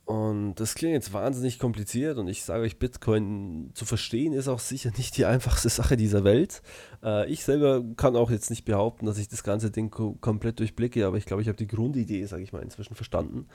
Und 0.05 0.57
das 0.57 0.75
klingt 0.75 0.93
jetzt 0.93 1.15
wahnsinnig 1.15 1.59
kompliziert 1.59 2.19
und 2.19 2.29
ich 2.29 2.45
sage 2.45 2.65
euch, 2.65 2.79
Bitcoin 2.79 3.71
zu 3.73 3.87
verstehen 3.87 4.35
ist 4.35 4.49
auch 4.49 4.59
sicher 4.59 4.91
nicht 4.99 5.17
die 5.17 5.25
einfachste 5.25 5.71
Sache 5.71 5.97
dieser 5.97 6.25
Welt. 6.25 6.61
Äh, 7.03 7.31
ich 7.31 7.43
selber 7.43 7.83
kann 7.97 8.15
auch 8.15 8.31
jetzt 8.31 8.51
nicht 8.51 8.67
behaupten, 8.67 9.07
dass 9.07 9.17
ich 9.17 9.29
das 9.29 9.45
ganze 9.45 9.71
Ding 9.71 9.91
ko 9.91 10.17
komplett 10.21 10.61
durchblicke, 10.61 11.07
aber 11.07 11.17
ich 11.17 11.25
glaube, 11.25 11.41
ich 11.41 11.49
habe 11.49 11.57
die 11.57 11.67
Grundidee, 11.67 12.27
sage 12.27 12.43
ich 12.43 12.53
mal, 12.53 12.63
inzwischen 12.63 12.95
verstanden. 12.95 13.47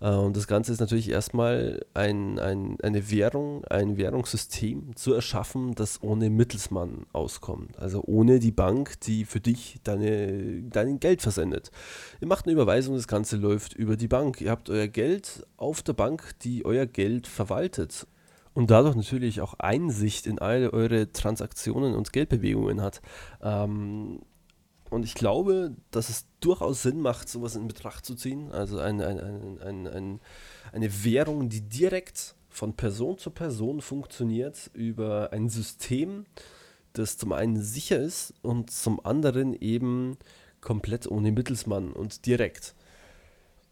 Äh, 0.00 0.10
und 0.10 0.34
das 0.34 0.46
Ganze 0.46 0.72
ist 0.72 0.80
natürlich 0.80 1.10
erstmal 1.10 1.84
ein, 1.92 2.38
ein, 2.38 2.78
eine 2.82 3.10
Währung, 3.10 3.66
ein 3.66 3.98
Währungssystem 3.98 4.96
zu 4.96 5.12
erschaffen, 5.12 5.74
das 5.74 6.02
ohne 6.02 6.30
Mittelsmann 6.30 7.04
auskommt. 7.12 7.78
Also 7.78 8.02
ohne 8.06 8.38
die 8.38 8.52
Bank, 8.52 8.98
die 9.00 9.26
für 9.26 9.40
dich 9.40 9.80
deine, 9.84 10.62
dein 10.62 11.00
Geld 11.00 11.20
versendet. 11.20 11.70
Ihr 12.22 12.28
macht 12.28 12.46
eine 12.46 12.54
Überweisung, 12.54 12.94
das 12.94 13.08
Ganze 13.08 13.36
läuft 13.36 13.74
über 13.74 13.96
die 13.96 14.08
Bank. 14.08 14.40
Ihr 14.40 14.50
habt 14.50 14.70
euer 14.70 14.88
Geld 14.88 15.46
auf 15.58 15.82
der 15.82 15.97
Bank, 15.98 16.38
die 16.40 16.64
euer 16.64 16.86
Geld 16.86 17.26
verwaltet 17.26 18.06
und 18.54 18.70
dadurch 18.70 18.96
natürlich 18.96 19.42
auch 19.42 19.54
Einsicht 19.58 20.26
in 20.26 20.38
alle 20.38 20.72
eure 20.72 21.12
Transaktionen 21.12 21.94
und 21.94 22.14
Geldbewegungen 22.14 22.80
hat. 22.80 23.02
Ähm, 23.42 24.20
und 24.90 25.04
ich 25.04 25.14
glaube, 25.14 25.76
dass 25.90 26.08
es 26.08 26.26
durchaus 26.40 26.82
Sinn 26.82 27.00
macht, 27.00 27.28
sowas 27.28 27.56
in 27.56 27.68
Betracht 27.68 28.06
zu 28.06 28.14
ziehen. 28.14 28.50
Also 28.50 28.78
ein, 28.78 29.02
ein, 29.02 29.58
ein, 29.60 30.20
eine 30.72 31.04
Währung, 31.04 31.50
die 31.50 31.60
direkt 31.60 32.34
von 32.48 32.74
Person 32.74 33.18
zu 33.18 33.30
Person 33.30 33.80
funktioniert 33.80 34.70
über 34.72 35.32
ein 35.32 35.48
System, 35.50 36.24
das 36.94 37.18
zum 37.18 37.32
einen 37.32 37.60
sicher 37.60 37.98
ist 37.98 38.34
und 38.42 38.70
zum 38.70 39.04
anderen 39.04 39.52
eben 39.60 40.16
komplett 40.60 41.06
ohne 41.06 41.32
Mittelsmann 41.32 41.92
und 41.92 42.26
direkt. 42.26 42.74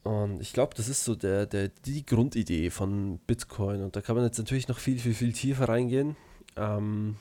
Und 0.07 0.41
ich 0.41 0.53
glaube, 0.53 0.73
das 0.77 0.89
ist 0.89 1.05
so 1.05 1.17
der, 1.17 1.47
der, 1.47 1.69
die 1.85 2.07
Grundidee 2.07 2.71
von 2.71 3.19
Bitcoin. 3.27 3.83
Und 3.83 3.97
da 3.97 4.01
kann 4.01 4.15
man 4.15 4.25
jetzt 4.25 4.39
natürlich 4.39 4.69
noch 4.69 4.79
viel, 4.79 5.01
viel, 5.01 5.15
viel 5.15 5.33
tiefer 5.33 5.69
reingehen. 5.69 6.15
Ähm, 6.57 7.17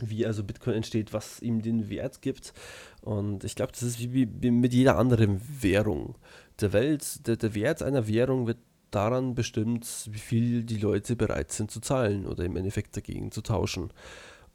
wie 0.00 0.24
also 0.24 0.42
Bitcoin 0.42 0.76
entsteht, 0.76 1.12
was 1.12 1.42
ihm 1.42 1.60
den 1.60 1.90
Wert 1.90 2.22
gibt. 2.22 2.54
Und 3.02 3.44
ich 3.44 3.56
glaube, 3.56 3.72
das 3.72 3.82
ist 3.82 4.00
wie, 4.00 4.26
wie, 4.40 4.50
mit 4.50 4.72
jeder 4.72 4.96
anderen 4.96 5.42
Währung 5.60 6.16
der 6.62 6.72
Welt. 6.72 7.26
Der, 7.26 7.36
der 7.36 7.54
Wert 7.54 7.82
einer 7.82 8.08
Währung 8.08 8.46
wird 8.46 8.58
daran 8.90 9.34
bestimmt, 9.34 10.08
wie 10.10 10.18
viel 10.18 10.64
die 10.64 10.78
Leute 10.78 11.14
bereit 11.14 11.52
sind 11.52 11.70
zu 11.70 11.80
zahlen 11.80 12.26
oder 12.26 12.46
im 12.46 12.56
Endeffekt 12.56 12.96
dagegen 12.96 13.32
zu 13.32 13.42
tauschen. 13.42 13.92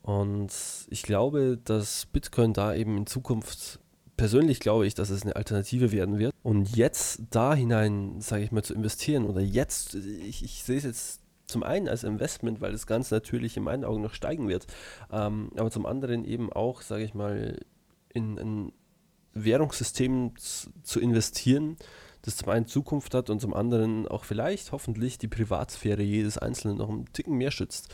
Und 0.01 0.51
ich 0.89 1.03
glaube, 1.03 1.59
dass 1.63 2.07
Bitcoin 2.07 2.53
da 2.53 2.73
eben 2.73 2.97
in 2.97 3.05
Zukunft 3.05 3.79
persönlich 4.17 4.59
glaube 4.59 4.87
ich, 4.87 4.95
dass 4.95 5.09
es 5.09 5.23
eine 5.23 5.35
Alternative 5.35 5.91
werden 5.91 6.19
wird. 6.19 6.33
Und 6.43 6.75
jetzt 6.75 7.21
da 7.29 7.53
hinein, 7.53 8.19
sage 8.19 8.43
ich 8.43 8.51
mal, 8.51 8.63
zu 8.63 8.73
investieren 8.73 9.25
oder 9.25 9.41
jetzt, 9.41 9.95
ich, 9.95 10.43
ich 10.43 10.63
sehe 10.63 10.77
es 10.77 10.83
jetzt 10.83 11.21
zum 11.45 11.63
einen 11.63 11.87
als 11.87 12.03
Investment, 12.03 12.59
weil 12.59 12.73
das 12.73 12.87
Ganze 12.87 13.15
natürlich 13.15 13.55
in 13.55 13.63
meinen 13.63 13.85
Augen 13.85 14.01
noch 14.01 14.13
steigen 14.13 14.49
wird, 14.49 14.67
ähm, 15.11 15.51
aber 15.55 15.71
zum 15.71 15.85
anderen 15.85 16.25
eben 16.25 16.51
auch, 16.51 16.81
sage 16.81 17.05
ich 17.05 17.13
mal, 17.13 17.57
in 18.09 18.37
ein 18.37 18.73
Währungssystem 19.33 20.33
zu 20.35 20.99
investieren, 20.99 21.77
das 22.23 22.37
zum 22.37 22.49
einen 22.49 22.65
Zukunft 22.65 23.13
hat 23.13 23.29
und 23.29 23.39
zum 23.39 23.53
anderen 23.53 24.07
auch 24.07 24.25
vielleicht 24.25 24.71
hoffentlich 24.71 25.19
die 25.19 25.29
Privatsphäre 25.29 26.01
jedes 26.01 26.37
Einzelnen 26.37 26.77
noch 26.77 26.89
einen 26.89 27.05
Ticken 27.13 27.37
mehr 27.37 27.51
schützt 27.51 27.93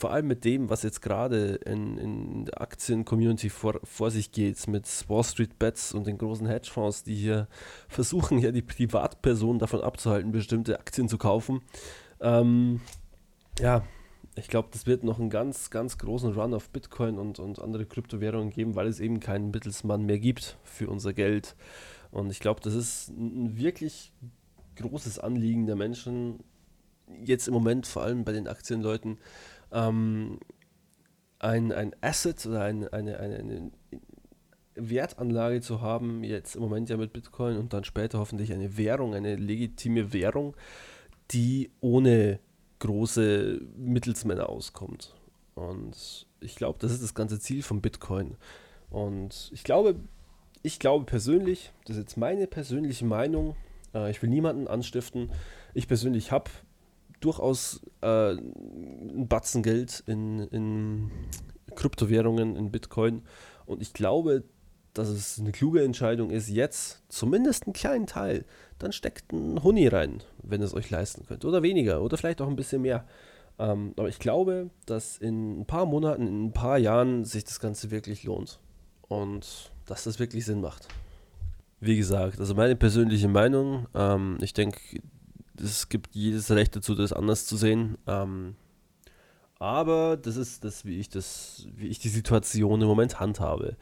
vor 0.00 0.12
allem 0.12 0.28
mit 0.28 0.46
dem, 0.46 0.70
was 0.70 0.82
jetzt 0.82 1.02
gerade 1.02 1.56
in, 1.66 1.98
in 1.98 2.44
der 2.46 2.62
Aktien-Community 2.62 3.50
vor, 3.50 3.78
vor 3.84 4.10
sich 4.10 4.32
geht, 4.32 4.66
mit 4.66 4.86
Wall 5.08 5.22
Street 5.22 5.58
Bets 5.58 5.92
und 5.92 6.06
den 6.06 6.16
großen 6.16 6.46
Hedgefonds, 6.46 7.04
die 7.04 7.14
hier 7.14 7.48
versuchen, 7.86 8.38
ja 8.38 8.50
die 8.50 8.62
Privatpersonen 8.62 9.58
davon 9.58 9.82
abzuhalten, 9.82 10.32
bestimmte 10.32 10.80
Aktien 10.80 11.06
zu 11.06 11.18
kaufen. 11.18 11.60
Ähm, 12.22 12.80
ja, 13.58 13.82
ich 14.36 14.48
glaube, 14.48 14.68
das 14.72 14.86
wird 14.86 15.04
noch 15.04 15.20
einen 15.20 15.28
ganz, 15.28 15.68
ganz 15.68 15.98
großen 15.98 16.32
Run 16.32 16.54
auf 16.54 16.70
Bitcoin 16.70 17.18
und, 17.18 17.38
und 17.38 17.60
andere 17.60 17.84
Kryptowährungen 17.84 18.48
geben, 18.48 18.76
weil 18.76 18.86
es 18.86 19.00
eben 19.00 19.20
keinen 19.20 19.50
Mittelsmann 19.50 20.06
mehr 20.06 20.18
gibt 20.18 20.56
für 20.64 20.88
unser 20.88 21.12
Geld. 21.12 21.56
Und 22.10 22.30
ich 22.30 22.40
glaube, 22.40 22.62
das 22.62 22.72
ist 22.72 23.10
ein 23.10 23.58
wirklich 23.58 24.14
großes 24.76 25.18
Anliegen 25.18 25.66
der 25.66 25.76
Menschen, 25.76 26.42
jetzt 27.22 27.48
im 27.48 27.54
Moment 27.54 27.86
vor 27.86 28.02
allem 28.02 28.24
bei 28.24 28.32
den 28.32 28.48
Aktienleuten, 28.48 29.18
ähm, 29.72 30.38
ein, 31.38 31.72
ein 31.72 31.94
Asset 32.00 32.44
oder 32.46 32.62
eine, 32.62 32.92
eine, 32.92 33.18
eine, 33.18 33.36
eine 33.36 33.70
Wertanlage 34.74 35.60
zu 35.60 35.80
haben, 35.80 36.22
jetzt 36.24 36.56
im 36.56 36.62
Moment 36.62 36.88
ja 36.88 36.96
mit 36.96 37.12
Bitcoin 37.12 37.56
und 37.56 37.72
dann 37.72 37.84
später 37.84 38.18
hoffentlich 38.18 38.52
eine 38.52 38.76
Währung, 38.76 39.14
eine 39.14 39.36
legitime 39.36 40.12
Währung, 40.12 40.56
die 41.30 41.70
ohne 41.80 42.40
große 42.78 43.60
Mittelsmänner 43.76 44.48
auskommt. 44.48 45.14
Und 45.54 46.26
ich 46.40 46.56
glaube, 46.56 46.78
das 46.80 46.92
ist 46.92 47.02
das 47.02 47.14
ganze 47.14 47.38
Ziel 47.38 47.62
von 47.62 47.80
Bitcoin. 47.80 48.36
Und 48.88 49.50
ich 49.52 49.64
glaube, 49.64 49.96
ich 50.62 50.78
glaube 50.78 51.04
persönlich, 51.04 51.72
das 51.84 51.96
ist 51.96 52.02
jetzt 52.02 52.16
meine 52.16 52.46
persönliche 52.46 53.04
Meinung, 53.04 53.56
äh, 53.94 54.10
ich 54.10 54.22
will 54.22 54.30
niemanden 54.30 54.68
anstiften. 54.68 55.30
Ich 55.74 55.88
persönlich 55.88 56.32
habe 56.32 56.50
durchaus 57.20 57.80
äh, 58.02 58.32
ein 58.32 59.26
Batzen 59.28 59.62
Geld 59.62 60.02
in, 60.06 60.40
in 60.48 61.10
Kryptowährungen, 61.74 62.56
in 62.56 62.70
Bitcoin. 62.70 63.22
Und 63.66 63.82
ich 63.82 63.92
glaube, 63.92 64.44
dass 64.94 65.08
es 65.08 65.38
eine 65.38 65.52
kluge 65.52 65.84
Entscheidung 65.84 66.30
ist, 66.30 66.48
jetzt 66.48 67.02
zumindest 67.08 67.66
einen 67.66 67.72
kleinen 67.72 68.06
Teil, 68.06 68.44
dann 68.78 68.92
steckt 68.92 69.32
ein 69.32 69.62
Huni 69.62 69.86
rein, 69.86 70.22
wenn 70.42 70.62
es 70.62 70.74
euch 70.74 70.90
leisten 70.90 71.26
könnt. 71.26 71.44
Oder 71.44 71.62
weniger, 71.62 72.02
oder 72.02 72.16
vielleicht 72.16 72.40
auch 72.40 72.48
ein 72.48 72.56
bisschen 72.56 72.82
mehr. 72.82 73.06
Ähm, 73.58 73.92
aber 73.96 74.08
ich 74.08 74.18
glaube, 74.18 74.70
dass 74.86 75.18
in 75.18 75.60
ein 75.60 75.66
paar 75.66 75.86
Monaten, 75.86 76.26
in 76.26 76.46
ein 76.46 76.52
paar 76.52 76.78
Jahren 76.78 77.24
sich 77.24 77.44
das 77.44 77.60
Ganze 77.60 77.90
wirklich 77.90 78.24
lohnt. 78.24 78.58
Und 79.02 79.72
dass 79.86 80.04
das 80.04 80.18
wirklich 80.18 80.44
Sinn 80.44 80.60
macht. 80.60 80.88
Wie 81.80 81.96
gesagt, 81.96 82.38
also 82.40 82.54
meine 82.54 82.76
persönliche 82.76 83.28
Meinung, 83.28 83.86
ähm, 83.94 84.38
ich 84.40 84.54
denke, 84.54 84.78
es 85.60 85.88
gibt 85.88 86.14
jedes 86.14 86.50
Recht 86.50 86.74
dazu, 86.76 86.94
das 86.94 87.12
anders 87.12 87.46
zu 87.46 87.56
sehen. 87.56 87.98
Ähm, 88.06 88.56
aber 89.58 90.16
das 90.16 90.36
ist 90.36 90.64
das, 90.64 90.84
wie 90.84 90.98
ich 90.98 91.08
das, 91.08 91.66
wie 91.76 91.88
ich 91.88 91.98
die 91.98 92.08
Situation 92.08 92.80
im 92.80 92.88
Moment 92.88 93.20
handhabe. 93.20 93.76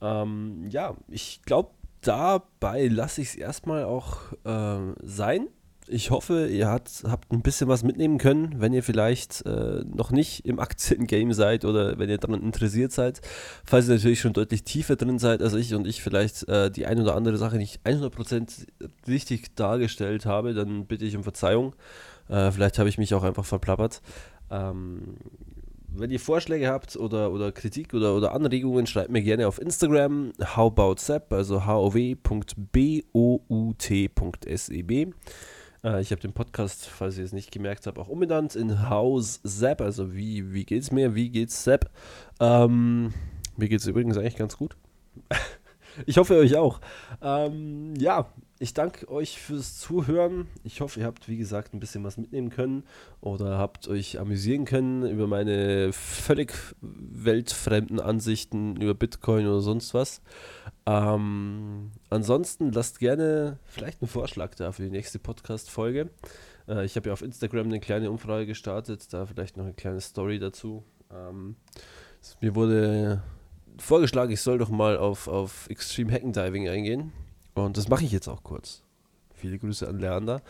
Ähm, 0.00 0.66
ja, 0.70 0.96
ich 1.08 1.42
glaube, 1.42 1.70
dabei 2.00 2.88
lasse 2.88 3.20
ich 3.20 3.28
es 3.28 3.34
erstmal 3.34 3.84
auch 3.84 4.32
äh, 4.44 4.94
sein 5.02 5.48
ich 5.88 6.10
hoffe, 6.10 6.48
ihr 6.48 6.68
hat, 6.68 6.90
habt 7.06 7.32
ein 7.32 7.42
bisschen 7.42 7.68
was 7.68 7.82
mitnehmen 7.82 8.18
können, 8.18 8.60
wenn 8.60 8.72
ihr 8.72 8.82
vielleicht 8.82 9.44
äh, 9.46 9.84
noch 9.84 10.10
nicht 10.10 10.44
im 10.44 10.58
Aktiengame 10.66 11.34
seid 11.34 11.64
oder 11.64 11.98
wenn 11.98 12.10
ihr 12.10 12.18
daran 12.18 12.42
interessiert 12.42 12.92
seid. 12.92 13.20
Falls 13.64 13.88
ihr 13.88 13.94
natürlich 13.94 14.20
schon 14.20 14.32
deutlich 14.32 14.64
tiefer 14.64 14.96
drin 14.96 15.18
seid 15.18 15.42
als 15.42 15.54
ich 15.54 15.74
und 15.74 15.86
ich 15.86 16.02
vielleicht 16.02 16.48
äh, 16.48 16.70
die 16.70 16.86
ein 16.86 17.00
oder 17.00 17.14
andere 17.14 17.36
Sache 17.36 17.56
nicht 17.56 17.80
100% 17.84 18.66
richtig 19.06 19.54
dargestellt 19.54 20.26
habe, 20.26 20.54
dann 20.54 20.86
bitte 20.86 21.04
ich 21.04 21.16
um 21.16 21.22
Verzeihung. 21.22 21.74
Äh, 22.28 22.50
vielleicht 22.50 22.78
habe 22.78 22.88
ich 22.88 22.98
mich 22.98 23.14
auch 23.14 23.22
einfach 23.22 23.44
verplappert. 23.44 24.02
Ähm, 24.50 25.16
wenn 25.98 26.10
ihr 26.10 26.20
Vorschläge 26.20 26.68
habt 26.68 26.96
oder, 26.96 27.32
oder 27.32 27.52
Kritik 27.52 27.94
oder, 27.94 28.14
oder 28.14 28.32
Anregungen, 28.32 28.86
schreibt 28.86 29.10
mir 29.10 29.22
gerne 29.22 29.48
auf 29.48 29.58
Instagram 29.60 30.32
howaboutsep, 30.56 31.32
also 31.32 31.66
hov.bout.seb. 31.66 32.26
Äh, 35.86 36.00
ich 36.00 36.10
habe 36.10 36.20
den 36.20 36.32
Podcast, 36.32 36.86
falls 36.86 37.16
ihr 37.16 37.24
es 37.24 37.32
nicht 37.32 37.52
gemerkt 37.52 37.86
habt, 37.86 37.98
auch 37.98 38.08
umbenannt 38.08 38.56
in 38.56 38.88
House 38.88 39.40
Zap. 39.44 39.80
Also 39.80 40.14
wie, 40.14 40.52
wie 40.52 40.64
geht's 40.64 40.90
mir? 40.90 41.14
Wie 41.14 41.30
geht's 41.30 41.62
Zap? 41.62 41.90
Ähm, 42.40 43.14
mir 43.56 43.68
geht's 43.68 43.86
übrigens 43.86 44.18
eigentlich 44.18 44.36
ganz 44.36 44.56
gut. 44.56 44.76
Ich 46.04 46.18
hoffe 46.18 46.36
euch 46.36 46.54
auch. 46.56 46.78
Ähm, 47.22 47.94
ja, 47.96 48.26
ich 48.58 48.72
danke 48.72 49.08
euch 49.10 49.38
fürs 49.40 49.78
Zuhören. 49.78 50.48
Ich 50.64 50.80
hoffe, 50.80 51.00
ihr 51.00 51.06
habt, 51.06 51.28
wie 51.28 51.36
gesagt, 51.36 51.74
ein 51.74 51.80
bisschen 51.80 52.04
was 52.04 52.16
mitnehmen 52.16 52.48
können 52.50 52.84
oder 53.20 53.58
habt 53.58 53.86
euch 53.88 54.18
amüsieren 54.18 54.64
können 54.64 55.06
über 55.06 55.26
meine 55.26 55.92
völlig 55.92 56.54
weltfremden 56.80 58.00
Ansichten 58.00 58.76
über 58.80 58.94
Bitcoin 58.94 59.46
oder 59.46 59.60
sonst 59.60 59.92
was. 59.92 60.22
Ähm, 60.86 61.90
ansonsten 62.08 62.72
lasst 62.72 62.98
gerne 62.98 63.58
vielleicht 63.66 64.00
einen 64.00 64.08
Vorschlag 64.08 64.54
da 64.54 64.72
für 64.72 64.84
die 64.84 64.90
nächste 64.90 65.18
Podcast-Folge. 65.18 66.08
Äh, 66.66 66.86
ich 66.86 66.96
habe 66.96 67.08
ja 67.08 67.12
auf 67.12 67.22
Instagram 67.22 67.66
eine 67.66 67.80
kleine 67.80 68.10
Umfrage 68.10 68.46
gestartet, 68.46 69.12
da 69.12 69.26
vielleicht 69.26 69.58
noch 69.58 69.64
eine 69.64 69.74
kleine 69.74 70.00
Story 70.00 70.38
dazu. 70.38 70.82
Ähm, 71.12 71.56
mir 72.40 72.54
wurde 72.54 73.22
vorgeschlagen, 73.78 74.32
ich 74.32 74.40
soll 74.40 74.56
doch 74.56 74.70
mal 74.70 74.96
auf, 74.96 75.28
auf 75.28 75.68
Extreme 75.68 76.12
Hacken 76.12 76.32
Diving 76.32 76.68
eingehen. 76.68 77.12
Und 77.62 77.76
das 77.76 77.88
mache 77.88 78.04
ich 78.04 78.12
jetzt 78.12 78.28
auch 78.28 78.42
kurz. 78.42 78.82
Viele 79.34 79.58
Grüße 79.58 79.86
an 79.88 79.98
Leander. 79.98 80.42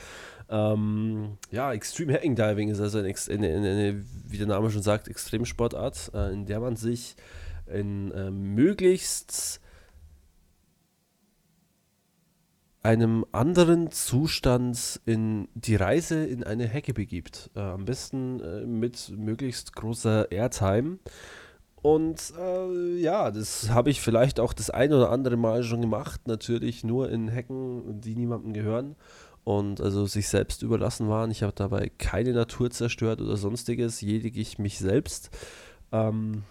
Ähm, 0.48 1.38
ja, 1.50 1.72
Extreme 1.72 2.14
Hacking 2.14 2.36
Diving 2.36 2.68
ist 2.68 2.80
also 2.80 2.98
eine, 2.98 3.14
eine, 3.30 3.48
eine, 3.48 4.04
wie 4.28 4.38
der 4.38 4.46
Name 4.46 4.70
schon 4.70 4.82
sagt, 4.82 5.08
Extremsportart, 5.08 6.12
äh, 6.14 6.32
in 6.32 6.46
der 6.46 6.60
man 6.60 6.76
sich 6.76 7.16
in 7.66 8.12
äh, 8.12 8.30
möglichst 8.30 9.60
einem 12.82 13.26
anderen 13.32 13.90
Zustand 13.90 15.00
in 15.04 15.48
die 15.54 15.74
Reise 15.74 16.24
in 16.24 16.44
eine 16.44 16.68
Hecke 16.68 16.94
begibt. 16.94 17.50
Äh, 17.56 17.60
am 17.60 17.84
besten 17.84 18.38
äh, 18.40 18.64
mit 18.64 19.12
möglichst 19.16 19.74
großer 19.74 20.30
Airtime. 20.30 20.98
Und 21.86 22.32
äh, 22.36 22.96
ja, 22.96 23.30
das 23.30 23.70
habe 23.70 23.90
ich 23.90 24.00
vielleicht 24.00 24.40
auch 24.40 24.52
das 24.52 24.70
ein 24.70 24.92
oder 24.92 25.12
andere 25.12 25.36
Mal 25.36 25.62
schon 25.62 25.80
gemacht. 25.80 26.26
Natürlich 26.26 26.82
nur 26.82 27.10
in 27.10 27.28
Hecken, 27.28 28.00
die 28.00 28.16
niemandem 28.16 28.54
gehören 28.54 28.96
und 29.44 29.80
also 29.80 30.04
sich 30.04 30.26
selbst 30.26 30.64
überlassen 30.64 31.08
waren. 31.08 31.30
Ich 31.30 31.44
habe 31.44 31.52
dabei 31.54 31.92
keine 31.96 32.32
Natur 32.32 32.72
zerstört 32.72 33.20
oder 33.20 33.36
sonstiges, 33.36 34.02
ich 34.02 34.58
mich 34.58 34.80
selbst. 34.80 35.30
Ähm, 35.92 36.42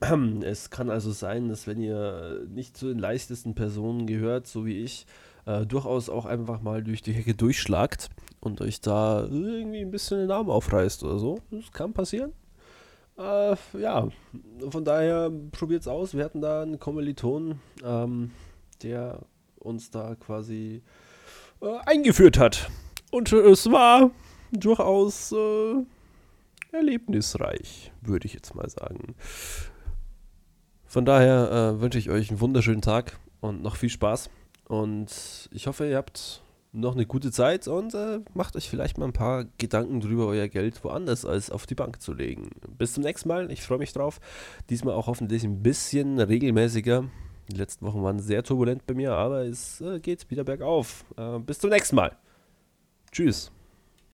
es 0.42 0.68
kann 0.68 0.90
also 0.90 1.12
sein, 1.12 1.48
dass 1.48 1.68
wenn 1.68 1.80
ihr 1.80 2.44
nicht 2.48 2.76
zu 2.76 2.88
den 2.88 2.98
leistesten 2.98 3.54
Personen 3.54 4.04
gehört, 4.04 4.48
so 4.48 4.66
wie 4.66 4.82
ich, 4.82 5.06
äh, 5.46 5.64
durchaus 5.64 6.08
auch 6.08 6.26
einfach 6.26 6.60
mal 6.60 6.82
durch 6.82 7.02
die 7.02 7.12
Hecke 7.12 7.34
durchschlagt 7.34 8.10
und 8.40 8.60
euch 8.60 8.80
da 8.80 9.28
irgendwie 9.30 9.82
ein 9.82 9.92
bisschen 9.92 10.18
den 10.18 10.32
Arm 10.32 10.50
aufreißt 10.50 11.04
oder 11.04 11.20
so. 11.20 11.38
Das 11.52 11.70
kann 11.70 11.92
passieren. 11.92 12.32
Äh, 13.16 13.56
ja, 13.78 14.08
von 14.68 14.84
daher 14.84 15.30
probiert 15.52 15.82
es 15.82 15.88
aus. 15.88 16.14
Wir 16.14 16.24
hatten 16.24 16.40
da 16.40 16.62
einen 16.62 16.78
Kommiliton, 16.78 17.60
ähm, 17.84 18.32
der 18.82 19.20
uns 19.58 19.90
da 19.90 20.14
quasi 20.16 20.82
äh, 21.62 21.78
eingeführt 21.86 22.38
hat. 22.38 22.70
Und 23.10 23.32
es 23.32 23.70
war 23.70 24.10
durchaus 24.52 25.32
äh, 25.32 25.84
erlebnisreich, 26.72 27.92
würde 28.00 28.26
ich 28.26 28.34
jetzt 28.34 28.54
mal 28.54 28.68
sagen. 28.68 29.14
Von 30.86 31.04
daher 31.04 31.50
äh, 31.50 31.80
wünsche 31.80 31.98
ich 31.98 32.10
euch 32.10 32.30
einen 32.30 32.40
wunderschönen 32.40 32.82
Tag 32.82 33.18
und 33.40 33.62
noch 33.62 33.76
viel 33.76 33.90
Spaß. 33.90 34.30
Und 34.68 35.48
ich 35.52 35.66
hoffe, 35.66 35.88
ihr 35.88 35.96
habt 35.96 36.43
noch 36.74 36.94
eine 36.94 37.06
gute 37.06 37.30
Zeit 37.30 37.68
und 37.68 37.94
äh, 37.94 38.20
macht 38.34 38.56
euch 38.56 38.68
vielleicht 38.68 38.98
mal 38.98 39.06
ein 39.06 39.12
paar 39.12 39.44
Gedanken 39.58 40.00
drüber, 40.00 40.26
euer 40.26 40.48
Geld 40.48 40.82
woanders 40.84 41.24
als 41.24 41.50
auf 41.50 41.66
die 41.66 41.74
Bank 41.74 42.02
zu 42.02 42.12
legen. 42.12 42.50
Bis 42.76 42.94
zum 42.94 43.04
nächsten 43.04 43.28
Mal, 43.28 43.50
ich 43.50 43.62
freue 43.62 43.78
mich 43.78 43.92
drauf. 43.92 44.20
Diesmal 44.70 44.94
auch 44.94 45.06
hoffentlich 45.06 45.44
ein 45.44 45.62
bisschen 45.62 46.18
regelmäßiger. 46.18 47.04
Die 47.50 47.56
letzten 47.56 47.86
Wochen 47.86 48.02
waren 48.02 48.18
sehr 48.18 48.42
turbulent 48.42 48.86
bei 48.86 48.94
mir, 48.94 49.12
aber 49.12 49.44
es 49.44 49.80
äh, 49.80 50.00
geht 50.00 50.30
wieder 50.30 50.44
bergauf. 50.44 51.04
Äh, 51.16 51.38
bis 51.38 51.58
zum 51.58 51.70
nächsten 51.70 51.96
Mal. 51.96 52.16
Tschüss. 53.12 53.53